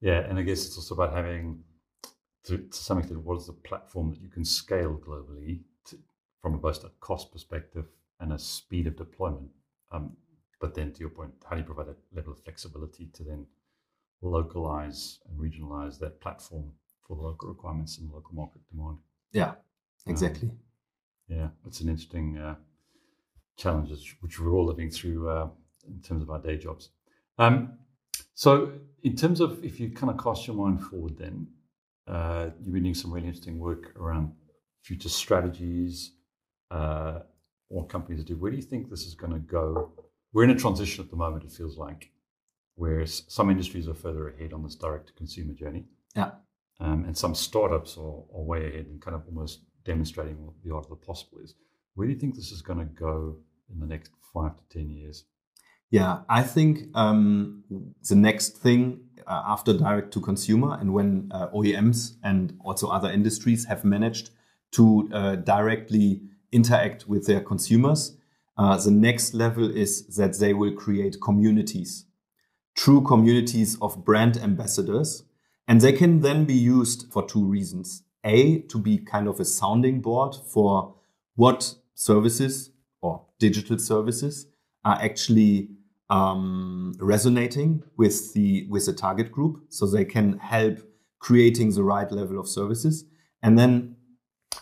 Yeah, 0.00 0.20
and 0.20 0.38
I 0.38 0.42
guess 0.42 0.66
it's 0.66 0.76
also 0.76 0.94
about 0.94 1.14
having, 1.14 1.62
to, 2.44 2.58
to 2.58 2.76
some 2.76 2.98
extent, 2.98 3.22
what 3.22 3.38
is 3.38 3.46
the 3.46 3.52
platform 3.52 4.10
that 4.10 4.20
you 4.20 4.28
can 4.28 4.44
scale 4.44 4.98
globally 5.06 5.60
to, 5.86 5.98
from 6.40 6.58
both 6.58 6.84
a 6.84 6.90
cost 7.00 7.32
perspective 7.32 7.86
and 8.18 8.32
a 8.32 8.38
speed 8.38 8.86
of 8.86 8.96
deployment. 8.96 9.50
Um, 9.92 10.16
but 10.60 10.74
then, 10.74 10.92
to 10.92 11.00
your 11.00 11.10
point, 11.10 11.32
how 11.44 11.56
do 11.56 11.62
you 11.62 11.64
provide 11.66 11.88
a 11.88 11.96
level 12.14 12.32
of 12.32 12.42
flexibility 12.42 13.06
to 13.14 13.24
then 13.24 13.46
localize 14.22 15.18
and 15.28 15.38
regionalize 15.38 15.98
that 15.98 16.20
platform 16.20 16.72
for 17.06 17.16
the 17.16 17.22
local 17.22 17.48
requirements 17.48 17.98
and 17.98 18.10
local 18.10 18.34
market 18.34 18.60
demand? 18.70 18.98
Yeah, 19.32 19.54
exactly. 20.06 20.48
Um, 20.48 20.58
yeah, 21.28 21.48
it's 21.66 21.80
an 21.80 21.88
interesting 21.88 22.38
uh, 22.38 22.56
challenge 23.56 24.16
which 24.20 24.38
we're 24.38 24.52
all 24.52 24.66
living 24.66 24.90
through 24.90 25.28
uh, 25.28 25.48
in 25.88 26.00
terms 26.00 26.22
of 26.22 26.30
our 26.30 26.38
day 26.38 26.56
jobs. 26.56 26.90
Um, 27.38 27.78
so, 28.34 28.72
in 29.02 29.16
terms 29.16 29.40
of 29.40 29.64
if 29.64 29.80
you 29.80 29.90
kind 29.90 30.10
of 30.10 30.22
cast 30.22 30.46
your 30.46 30.56
mind 30.56 30.82
forward, 30.82 31.16
then 31.18 31.46
uh, 32.06 32.50
you've 32.60 32.72
been 32.72 32.82
doing 32.82 32.94
some 32.94 33.12
really 33.12 33.26
interesting 33.26 33.58
work 33.58 33.96
around 33.96 34.32
future 34.82 35.08
strategies, 35.08 36.12
uh, 36.70 37.20
what 37.68 37.88
companies 37.88 38.24
do. 38.24 38.36
Where 38.36 38.50
do 38.50 38.56
you 38.56 38.62
think 38.62 38.90
this 38.90 39.06
is 39.06 39.14
going 39.14 39.32
to 39.32 39.38
go? 39.38 39.92
We're 40.32 40.44
in 40.44 40.50
a 40.50 40.58
transition 40.58 41.04
at 41.04 41.10
the 41.10 41.16
moment. 41.16 41.44
It 41.44 41.52
feels 41.52 41.76
like 41.76 42.10
where 42.74 43.04
some 43.06 43.50
industries 43.50 43.88
are 43.88 43.94
further 43.94 44.28
ahead 44.28 44.52
on 44.52 44.62
this 44.62 44.74
direct 44.74 45.08
to 45.08 45.12
consumer 45.14 45.52
journey. 45.52 45.84
Yeah. 46.16 46.30
Um, 46.80 47.04
and 47.04 47.16
some 47.16 47.34
startups 47.34 47.96
are, 47.98 48.24
are 48.34 48.42
way 48.42 48.68
ahead 48.68 48.86
and 48.86 49.00
kind 49.00 49.14
of 49.14 49.22
almost 49.26 49.60
demonstrating 49.84 50.44
what 50.44 50.54
the 50.64 50.74
art 50.74 50.84
of 50.84 50.90
the 50.90 50.96
possible 50.96 51.38
is. 51.42 51.54
Where 51.94 52.06
do 52.06 52.12
you 52.12 52.18
think 52.18 52.34
this 52.34 52.52
is 52.52 52.62
going 52.62 52.78
to 52.78 52.86
go 52.86 53.36
in 53.72 53.80
the 53.80 53.86
next 53.86 54.12
five 54.32 54.56
to 54.56 54.78
10 54.78 54.90
years? 54.90 55.24
Yeah, 55.90 56.20
I 56.28 56.42
think 56.42 56.86
um, 56.94 57.64
the 58.08 58.14
next 58.14 58.58
thing 58.58 59.00
uh, 59.26 59.42
after 59.46 59.72
direct 59.72 60.12
to 60.12 60.20
consumer 60.20 60.76
and 60.80 60.94
when 60.94 61.30
uh, 61.32 61.48
OEMs 61.48 62.16
and 62.22 62.56
also 62.64 62.88
other 62.88 63.10
industries 63.10 63.64
have 63.64 63.84
managed 63.84 64.30
to 64.72 65.10
uh, 65.12 65.36
directly 65.36 66.22
interact 66.52 67.08
with 67.08 67.26
their 67.26 67.40
consumers, 67.40 68.16
uh, 68.56 68.76
the 68.76 68.90
next 68.90 69.34
level 69.34 69.68
is 69.68 70.06
that 70.16 70.38
they 70.38 70.54
will 70.54 70.72
create 70.72 71.16
communities, 71.20 72.06
true 72.76 73.00
communities 73.02 73.76
of 73.82 74.04
brand 74.04 74.36
ambassadors. 74.36 75.24
And 75.66 75.80
they 75.80 75.92
can 75.92 76.20
then 76.20 76.44
be 76.44 76.54
used 76.54 77.12
for 77.12 77.26
two 77.26 77.44
reasons. 77.44 78.02
A, 78.24 78.58
to 78.62 78.78
be 78.78 78.98
kind 78.98 79.26
of 79.28 79.40
a 79.40 79.44
sounding 79.44 80.00
board 80.00 80.34
for 80.34 80.94
what 81.36 81.74
services 81.94 82.70
or 83.00 83.24
digital 83.38 83.78
services 83.78 84.46
are 84.84 84.98
actually 85.00 85.70
um, 86.10 86.94
resonating 86.98 87.82
with 87.96 88.34
the 88.34 88.66
with 88.68 88.86
the 88.86 88.92
target 88.92 89.32
group, 89.32 89.64
so 89.68 89.86
they 89.86 90.04
can 90.04 90.38
help 90.38 90.78
creating 91.18 91.72
the 91.72 91.84
right 91.84 92.10
level 92.10 92.38
of 92.38 92.48
services, 92.48 93.04
and 93.42 93.58
then 93.58 93.96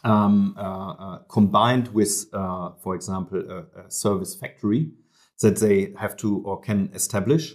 um, 0.04 0.54
uh, 0.56 0.90
uh, 0.90 1.18
combined 1.28 1.88
with, 1.88 2.26
uh, 2.32 2.70
for 2.82 2.94
example, 2.94 3.38
a, 3.38 3.80
a, 3.80 3.90
service 3.90 4.34
factory 4.34 4.92
that 5.40 5.56
they 5.56 5.92
have 5.98 6.16
to 6.16 6.42
or 6.44 6.60
can 6.60 6.90
establish, 6.94 7.54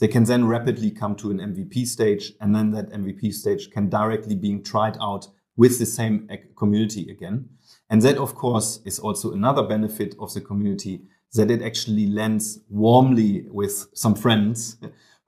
they 0.00 0.08
can 0.08 0.24
then 0.24 0.46
rapidly 0.46 0.90
come 0.90 1.14
to 1.16 1.30
an 1.30 1.38
MVP 1.38 1.86
stage, 1.86 2.32
and 2.40 2.54
then 2.54 2.72
that 2.72 2.90
MVP 2.90 3.32
stage 3.32 3.70
can 3.70 3.88
directly 3.88 4.34
being 4.34 4.62
tried 4.62 4.96
out 5.00 5.28
with 5.56 5.78
the 5.78 5.86
same 5.86 6.28
community 6.56 7.10
again. 7.10 7.48
And 7.88 8.02
that, 8.02 8.18
of 8.18 8.34
course, 8.34 8.80
is 8.84 8.98
also 8.98 9.32
another 9.32 9.62
benefit 9.62 10.16
of 10.18 10.34
the 10.34 10.40
community 10.40 11.02
that 11.34 11.50
it 11.50 11.62
actually 11.62 12.06
lends 12.06 12.60
warmly 12.68 13.46
with 13.50 13.88
some 13.94 14.14
friends 14.14 14.76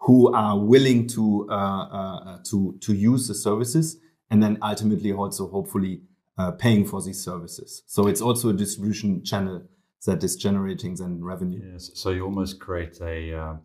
who 0.00 0.32
are 0.32 0.58
willing 0.58 1.06
to 1.08 1.46
uh, 1.50 1.54
uh, 1.54 2.38
to 2.44 2.76
to 2.80 2.92
use 2.92 3.28
the 3.28 3.34
services, 3.34 3.98
and 4.30 4.42
then 4.42 4.58
ultimately 4.62 5.12
also 5.12 5.48
hopefully 5.48 6.02
uh, 6.38 6.52
paying 6.52 6.84
for 6.84 7.02
these 7.02 7.22
services. 7.22 7.82
So 7.86 8.06
it's 8.06 8.20
also 8.20 8.50
a 8.50 8.52
distribution 8.52 9.24
channel 9.24 9.62
that 10.06 10.22
is 10.22 10.36
generating 10.36 10.94
then 10.94 11.22
revenue. 11.22 11.72
Yes. 11.72 11.90
So 11.94 12.10
you 12.10 12.24
almost 12.24 12.60
create 12.60 13.00
a, 13.00 13.34
uh, 13.34 13.56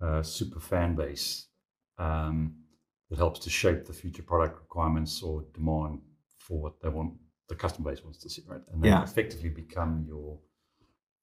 a 0.00 0.24
super 0.24 0.60
fan 0.60 0.94
base 0.94 1.46
um, 1.98 2.54
that 3.08 3.18
helps 3.18 3.40
to 3.40 3.50
shape 3.50 3.86
the 3.86 3.92
future 3.92 4.22
product 4.22 4.58
requirements 4.58 5.22
or 5.22 5.44
demand 5.54 6.00
for 6.38 6.60
what 6.60 6.80
they 6.82 6.88
want, 6.88 7.14
the 7.48 7.54
customer 7.54 7.90
base 7.90 8.02
wants 8.04 8.18
to 8.18 8.30
see, 8.30 8.42
right? 8.46 8.60
And 8.72 8.82
then 8.82 8.92
yeah. 8.92 9.02
effectively 9.02 9.50
become 9.50 10.04
your 10.06 10.38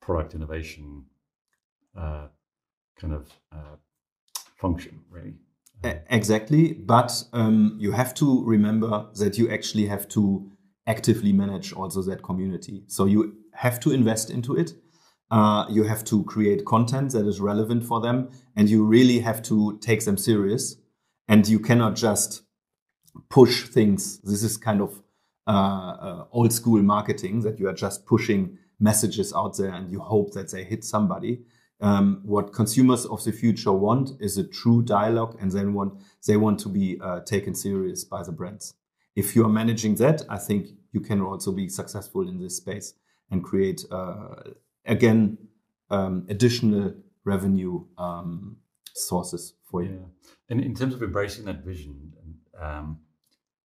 product 0.05 0.35
innovation 0.35 1.05
uh, 1.97 2.27
kind 2.99 3.13
of 3.13 3.33
uh, 3.51 3.75
function, 4.55 5.01
really. 5.09 5.33
Exactly, 6.09 6.73
but 6.73 7.23
um, 7.33 7.75
you 7.79 7.91
have 7.91 8.13
to 8.15 8.43
remember 8.45 9.07
that 9.15 9.37
you 9.37 9.49
actually 9.49 9.85
have 9.85 10.07
to 10.07 10.49
actively 10.87 11.33
manage 11.33 11.73
also 11.73 12.01
that 12.03 12.23
community. 12.23 12.83
So 12.87 13.05
you 13.05 13.35
have 13.53 13.79
to 13.81 13.91
invest 13.91 14.29
into 14.29 14.55
it. 14.55 14.73
Uh, 15.29 15.65
you 15.69 15.83
have 15.83 16.03
to 16.05 16.23
create 16.23 16.65
content 16.65 17.11
that 17.11 17.27
is 17.27 17.39
relevant 17.39 17.83
for 17.83 17.99
them, 17.99 18.29
and 18.55 18.69
you 18.69 18.83
really 18.83 19.19
have 19.19 19.41
to 19.43 19.77
take 19.79 20.05
them 20.05 20.17
serious. 20.17 20.75
And 21.27 21.47
you 21.47 21.59
cannot 21.59 21.95
just 21.95 22.43
push 23.29 23.67
things. 23.67 24.19
This 24.21 24.43
is 24.43 24.57
kind 24.57 24.81
of 24.81 25.01
uh, 25.47 25.51
uh, 25.51 26.25
old 26.31 26.53
school 26.53 26.81
marketing 26.81 27.41
that 27.41 27.59
you 27.59 27.67
are 27.67 27.73
just 27.73 28.05
pushing 28.05 28.57
messages 28.79 29.33
out 29.33 29.57
there 29.57 29.73
and 29.73 29.91
you 29.91 29.99
hope 29.99 30.33
that 30.33 30.51
they 30.51 30.63
hit 30.63 30.83
somebody. 30.83 31.41
Um, 31.81 32.21
what 32.23 32.53
consumers 32.53 33.05
of 33.05 33.23
the 33.23 33.31
future 33.31 33.71
want 33.71 34.11
is 34.21 34.37
a 34.37 34.43
true 34.43 34.81
dialogue, 34.81 35.37
and 35.41 35.51
then 35.51 35.73
want 35.73 36.01
they 36.25 36.37
want 36.37 36.59
to 36.61 36.69
be 36.69 36.97
uh, 37.01 37.19
taken 37.21 37.53
serious 37.53 38.05
by 38.05 38.23
the 38.23 38.31
brands. 38.31 38.75
If 39.15 39.35
you 39.35 39.45
are 39.45 39.49
managing 39.49 39.95
that, 39.95 40.23
I 40.29 40.37
think 40.37 40.69
you 40.93 41.01
can 41.01 41.21
also 41.21 41.51
be 41.51 41.67
successful 41.67 42.27
in 42.27 42.39
this 42.39 42.57
space 42.57 42.93
and 43.29 43.43
create 43.43 43.83
uh, 43.91 44.35
again 44.85 45.37
um, 45.89 46.25
additional 46.29 46.93
revenue 47.25 47.83
um, 47.97 48.57
sources 48.93 49.55
for 49.69 49.83
you. 49.83 49.89
Yeah. 49.89 50.31
And 50.49 50.61
in 50.61 50.75
terms 50.75 50.93
of 50.93 51.03
embracing 51.03 51.45
that 51.45 51.65
vision, 51.65 52.13
um, 52.59 52.99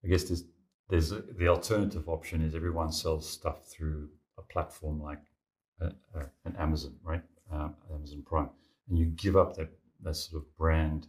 I 0.03 0.09
guess 0.09 0.25
there's 0.25 0.43
there's 0.89 1.13
a, 1.13 1.21
the 1.21 1.47
alternative 1.47 2.09
option 2.09 2.41
is 2.41 2.53
everyone 2.53 2.91
sells 2.91 3.29
stuff 3.29 3.67
through 3.67 4.09
platform 4.51 5.01
like 5.01 5.21
uh, 5.81 5.89
uh, 6.15 6.25
an 6.45 6.55
Amazon, 6.57 6.95
right? 7.03 7.23
um, 7.51 7.75
Amazon 7.93 8.23
Prime, 8.25 8.49
and 8.89 8.97
you 8.97 9.05
give 9.05 9.35
up 9.35 9.55
that 9.57 9.69
that 10.03 10.15
sort 10.15 10.41
of 10.41 10.57
brand 10.57 11.07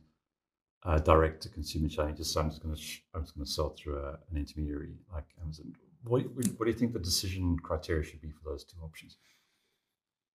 uh, 0.84 0.98
direct 0.98 1.42
to 1.42 1.48
consumer 1.48 1.88
channel, 1.88 2.12
just 2.14 2.36
I'm 2.36 2.50
just 2.50 2.62
going 2.62 2.74
to 2.74 2.80
sh- 2.80 3.02
I'm 3.14 3.22
just 3.22 3.34
going 3.34 3.44
to 3.44 3.50
sell 3.50 3.70
through 3.70 3.98
a, 3.98 4.18
an 4.30 4.36
intermediary 4.36 4.94
like 5.12 5.24
Amazon. 5.42 5.72
What, 6.04 6.22
what 6.56 6.64
do 6.64 6.66
you 6.66 6.76
think 6.76 6.92
the 6.92 6.98
decision 6.98 7.56
criteria 7.62 8.02
should 8.02 8.20
be 8.20 8.30
for 8.30 8.50
those 8.50 8.64
two 8.64 8.76
options? 8.82 9.16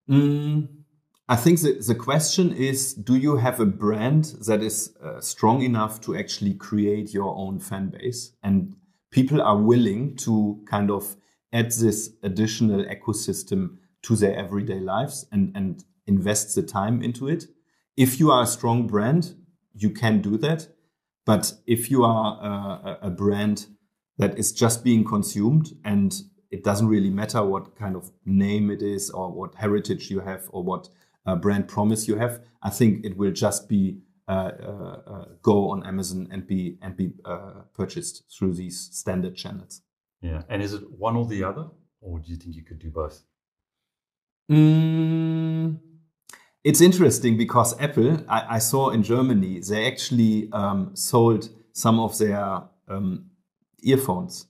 Mm, 0.09 0.69
I 1.29 1.35
think 1.35 1.61
the, 1.61 1.73
the 1.85 1.97
question 1.97 2.53
is 2.53 2.95
do 2.95 3.17
you 3.17 3.37
have 3.37 3.59
a 3.59 3.67
brand 3.67 4.37
that 4.47 4.63
is 4.63 4.95
uh, 5.03 5.21
strong 5.21 5.63
enough 5.63 6.01
to 6.03 6.17
actually 6.17 6.55
create 6.55 7.13
your 7.13 7.35
own 7.37 7.59
fan 7.59 7.89
base? 7.89 8.31
And 8.45 8.77
people 9.11 9.43
are 9.43 9.59
willing 9.59 10.15
to 10.19 10.63
kind 10.67 10.89
of 10.93 11.17
add 11.53 11.73
this 11.73 12.11
additional 12.23 12.85
ecosystem 12.85 13.77
to 14.03 14.17
their 14.17 14.37
everyday 14.37 14.81
lives 14.81 15.27
and, 15.33 15.53
and 15.55 15.85
invest 16.07 16.55
the 16.55 16.63
time 16.63 17.03
into 17.03 17.29
it. 17.29 17.47
If 17.97 18.21
you 18.21 18.31
are 18.31 18.43
a 18.43 18.47
strong 18.47 18.87
brand, 18.87 19.35
you 19.75 19.91
can 19.91 20.21
do 20.21 20.37
that. 20.39 20.69
But 21.25 21.55
if 21.67 21.91
you 21.91 22.05
are 22.05 22.99
a, 23.03 23.07
a 23.09 23.11
brand 23.11 23.67
that 24.19 24.39
is 24.39 24.53
just 24.53 24.85
being 24.85 25.05
consumed 25.05 25.73
and 25.85 26.15
it 26.51 26.63
doesn't 26.63 26.89
really 26.89 27.11
matter 27.11 27.45
what 27.45 27.77
kind 27.77 27.97
of 27.97 28.13
name 28.25 28.71
it 28.71 28.81
is 28.81 29.11
or 29.11 29.33
what 29.33 29.57
heritage 29.57 30.11
you 30.11 30.21
have 30.21 30.45
or 30.51 30.63
what 30.63 30.89
uh, 31.27 31.35
brand 31.35 31.67
promise 31.69 32.07
you 32.07 32.17
have, 32.17 32.41
I 32.63 32.71
think 32.71 33.05
it 33.05 33.17
will 33.17 33.33
just 33.33 33.69
be 33.69 33.99
uh, 34.29 34.51
uh, 34.61 35.01
uh 35.07 35.25
go 35.41 35.71
on 35.71 35.87
Amazon 35.87 36.27
and 36.33 36.47
be 36.47 36.79
and 36.83 36.97
be 36.97 37.13
uh, 37.25 37.63
purchased 37.75 38.25
through 38.37 38.55
these 38.55 38.89
standard 38.93 39.37
channels. 39.37 39.83
Yeah, 40.27 40.43
and 40.49 40.63
is 40.63 40.73
it 40.75 40.83
one 40.91 41.17
or 41.17 41.27
the 41.27 41.45
other, 41.45 41.67
or 42.01 42.19
do 42.19 42.31
you 42.33 42.37
think 42.37 42.57
you 42.57 42.65
could 42.65 42.81
do 42.81 42.91
both? 42.91 43.23
Mm, 44.51 45.79
it's 46.65 46.81
interesting 46.81 47.37
because 47.37 47.79
Apple, 47.81 48.25
I, 48.29 48.57
I, 48.57 48.59
saw 48.59 48.91
in 48.91 49.03
Germany, 49.03 49.61
they 49.61 49.87
actually 49.87 50.49
um, 50.53 50.95
sold 50.95 51.49
some 51.73 52.01
of 52.01 52.19
their 52.19 52.63
um, 52.89 53.31
earphones 53.83 54.47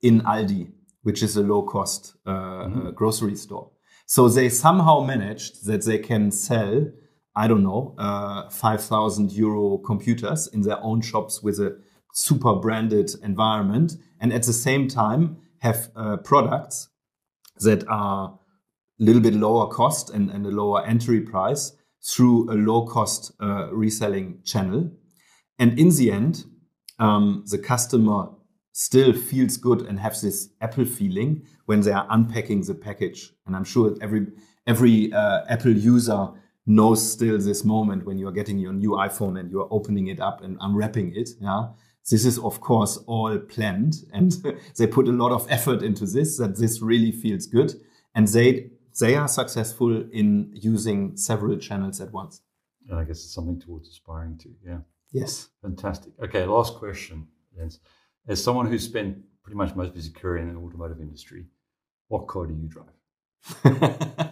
in 0.00 0.22
Aldi, 0.22 0.72
which 1.02 1.22
is 1.22 1.36
a 1.36 1.42
low 1.42 1.62
cost 1.62 2.16
uh, 2.26 2.30
mm-hmm. 2.30 2.86
uh, 2.86 2.90
grocery 2.90 3.36
store. 3.36 3.70
So 4.06 4.28
they 4.28 4.48
somehow 4.48 5.00
managed 5.00 5.66
that 5.66 5.84
they 5.84 5.98
can 5.98 6.30
sell, 6.30 6.90
I 7.34 7.46
don't 7.46 7.62
know, 7.62 7.94
uh, 7.96 8.50
5,000 8.50 9.32
euro 9.32 9.78
computers 9.78 10.48
in 10.48 10.62
their 10.62 10.82
own 10.82 11.00
shops 11.00 11.42
with 11.42 11.58
a 11.60 11.78
super 12.12 12.54
branded 12.54 13.10
environment 13.22 13.96
and 14.20 14.32
at 14.32 14.44
the 14.44 14.52
same 14.52 14.86
time 14.86 15.36
have 15.58 15.90
uh, 15.96 16.16
products 16.18 16.88
that 17.56 17.86
are 17.88 18.38
a 19.00 19.02
little 19.02 19.22
bit 19.22 19.34
lower 19.34 19.68
cost 19.68 20.10
and, 20.10 20.30
and 20.30 20.46
a 20.46 20.50
lower 20.50 20.84
entry 20.84 21.20
price 21.20 21.72
through 22.04 22.50
a 22.52 22.54
low 22.54 22.86
cost 22.86 23.32
uh, 23.40 23.68
reselling 23.72 24.40
channel. 24.44 24.90
And 25.58 25.78
in 25.78 25.90
the 25.90 26.10
end, 26.10 26.44
um, 26.98 27.44
the 27.46 27.58
customer 27.58 28.28
still 28.72 29.12
feels 29.12 29.56
good 29.56 29.82
and 29.82 30.00
has 30.00 30.22
this 30.22 30.48
Apple 30.60 30.84
feeling 30.84 31.42
when 31.66 31.80
they 31.80 31.92
are 31.92 32.06
unpacking 32.10 32.62
the 32.62 32.74
package. 32.74 33.30
And 33.46 33.54
I'm 33.54 33.64
sure 33.64 33.94
every 34.00 34.26
every 34.66 35.12
uh, 35.12 35.44
Apple 35.48 35.72
user 35.72 36.28
knows 36.66 37.12
still 37.12 37.38
this 37.38 37.64
moment 37.64 38.06
when 38.06 38.18
you're 38.18 38.32
getting 38.32 38.58
your 38.58 38.72
new 38.72 38.90
iPhone 38.90 39.38
and 39.38 39.50
you're 39.50 39.68
opening 39.70 40.06
it 40.08 40.20
up 40.20 40.42
and 40.42 40.56
unwrapping 40.60 41.14
it. 41.14 41.30
Yeah. 41.40 41.68
This 42.10 42.24
is 42.24 42.38
of 42.38 42.60
course 42.60 42.98
all 43.06 43.38
planned 43.38 44.04
and 44.12 44.32
they 44.76 44.86
put 44.86 45.08
a 45.08 45.12
lot 45.12 45.32
of 45.32 45.46
effort 45.50 45.82
into 45.82 46.04
this 46.06 46.38
that 46.38 46.56
this 46.56 46.82
really 46.82 47.12
feels 47.12 47.46
good 47.46 47.74
and 48.14 48.28
they 48.28 48.70
they 49.00 49.14
are 49.14 49.28
successful 49.28 50.04
in 50.10 50.50
using 50.54 51.16
several 51.16 51.56
channels 51.56 52.00
at 52.00 52.12
once. 52.12 52.42
And 52.88 52.98
I 52.98 53.04
guess 53.04 53.24
it's 53.24 53.34
something 53.34 53.58
towards 53.60 53.88
aspiring 53.88 54.38
to. 54.38 54.50
Yeah. 54.66 54.78
Yes. 55.12 55.48
Fantastic. 55.62 56.12
Okay, 56.22 56.44
last 56.44 56.74
question, 56.74 57.28
Jens. 57.56 57.80
As 58.26 58.42
someone 58.42 58.66
who 58.66 58.78
spent 58.78 59.18
pretty 59.42 59.56
much 59.56 59.74
most 59.74 59.90
of 59.90 59.94
his 59.94 60.08
career 60.08 60.38
in 60.42 60.54
the 60.54 60.60
automotive 60.60 61.00
industry, 61.00 61.46
what 62.08 62.26
car 62.26 62.46
do 62.46 62.54
you 62.54 62.68
drive? 62.68 64.31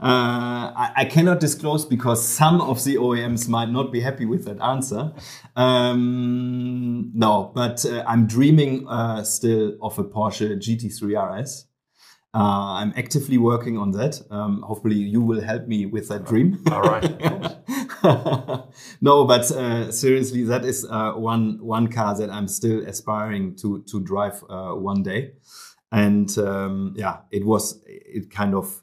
Uh, 0.00 0.70
I, 0.76 0.92
I, 0.98 1.04
cannot 1.06 1.40
disclose 1.40 1.84
because 1.84 2.24
some 2.24 2.60
of 2.60 2.84
the 2.84 2.94
OEMs 2.96 3.48
might 3.48 3.68
not 3.68 3.90
be 3.90 4.00
happy 4.00 4.26
with 4.26 4.44
that 4.44 4.60
answer. 4.60 5.12
Um, 5.56 7.10
no, 7.14 7.50
but 7.52 7.84
uh, 7.84 8.04
I'm 8.06 8.28
dreaming 8.28 8.86
uh, 8.86 9.24
still 9.24 9.76
of 9.82 9.98
a 9.98 10.04
Porsche 10.04 10.56
GT3 10.56 11.40
RS. 11.40 11.66
Uh, 12.32 12.78
I'm 12.78 12.92
actively 12.96 13.38
working 13.38 13.76
on 13.76 13.90
that. 13.92 14.22
Um, 14.30 14.62
hopefully, 14.62 14.94
you 14.94 15.20
will 15.20 15.40
help 15.40 15.66
me 15.66 15.86
with 15.86 16.08
that 16.10 16.24
dream. 16.26 16.62
All 16.70 16.82
right. 16.82 17.02
no, 19.00 19.24
but 19.24 19.50
uh, 19.50 19.90
seriously, 19.90 20.44
that 20.44 20.64
is 20.64 20.86
uh, 20.88 21.14
one 21.14 21.58
one 21.60 21.88
car 21.88 22.16
that 22.16 22.30
I'm 22.30 22.46
still 22.46 22.86
aspiring 22.86 23.56
to 23.56 23.82
to 23.88 24.00
drive 24.00 24.44
one 24.48 25.02
day. 25.02 25.32
And 25.90 26.38
um, 26.38 26.94
yeah, 26.96 27.16
it 27.32 27.44
was 27.44 27.82
it 27.84 28.30
kind 28.30 28.54
of 28.54 28.80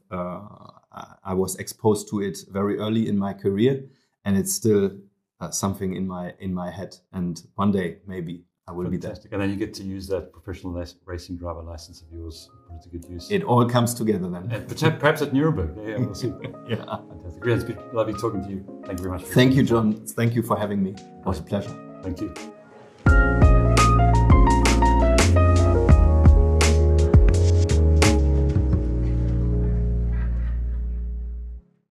I 1.24 1.34
was 1.34 1.56
exposed 1.58 2.10
to 2.10 2.22
it 2.22 2.38
very 2.52 2.78
early 2.78 3.08
in 3.10 3.18
my 3.18 3.34
career, 3.34 3.84
and 4.24 4.38
it's 4.38 4.54
still 4.54 4.92
uh, 5.40 5.52
something 5.52 5.94
in 5.96 6.08
my 6.08 6.34
in 6.40 6.54
my 6.54 6.72
head. 6.72 6.98
And 7.12 7.42
one 7.56 7.72
day, 7.72 7.98
maybe 8.08 8.44
I 8.68 8.72
will 8.72 8.90
Fantastic. 8.90 9.24
be 9.24 9.30
there. 9.30 9.34
And 9.34 9.42
then 9.42 9.50
you 9.52 9.66
get 9.66 9.74
to 9.76 9.84
use 9.84 10.08
that 10.08 10.32
professional 10.32 10.84
racing 11.06 11.38
driver 11.38 11.62
license 11.62 12.02
of 12.02 12.08
yours. 12.12 12.50
Put 12.68 12.78
it 12.78 12.84
to 12.84 12.90
good 12.90 13.06
use. 13.10 13.30
It 13.30 13.44
all 13.44 13.68
comes 13.70 13.94
together 13.94 14.30
then. 14.30 14.52
And 14.52 15.00
perhaps 15.00 15.22
at 15.22 15.34
Nuremberg. 15.34 15.78
Yeah, 15.88 15.98
we'll 15.98 16.16
see. 16.16 16.28
yeah. 16.68 16.84
Fantastic. 16.86 17.46
It's 17.46 17.64
been 17.64 17.80
lovely 17.94 18.14
talking 18.14 18.44
to 18.44 18.50
you. 18.50 18.82
Thank 18.86 19.00
you 19.00 19.04
very 19.04 19.18
much. 19.18 19.24
Thank 19.24 19.54
you, 19.54 19.64
John. 19.64 19.94
Thank 20.08 20.34
you 20.34 20.42
for 20.42 20.58
having 20.58 20.82
me. 20.82 20.92
It 20.92 21.26
was 21.26 21.40
a 21.40 21.44
pleasure. 21.44 21.76
Thank 22.02 22.22
you. 22.22 22.55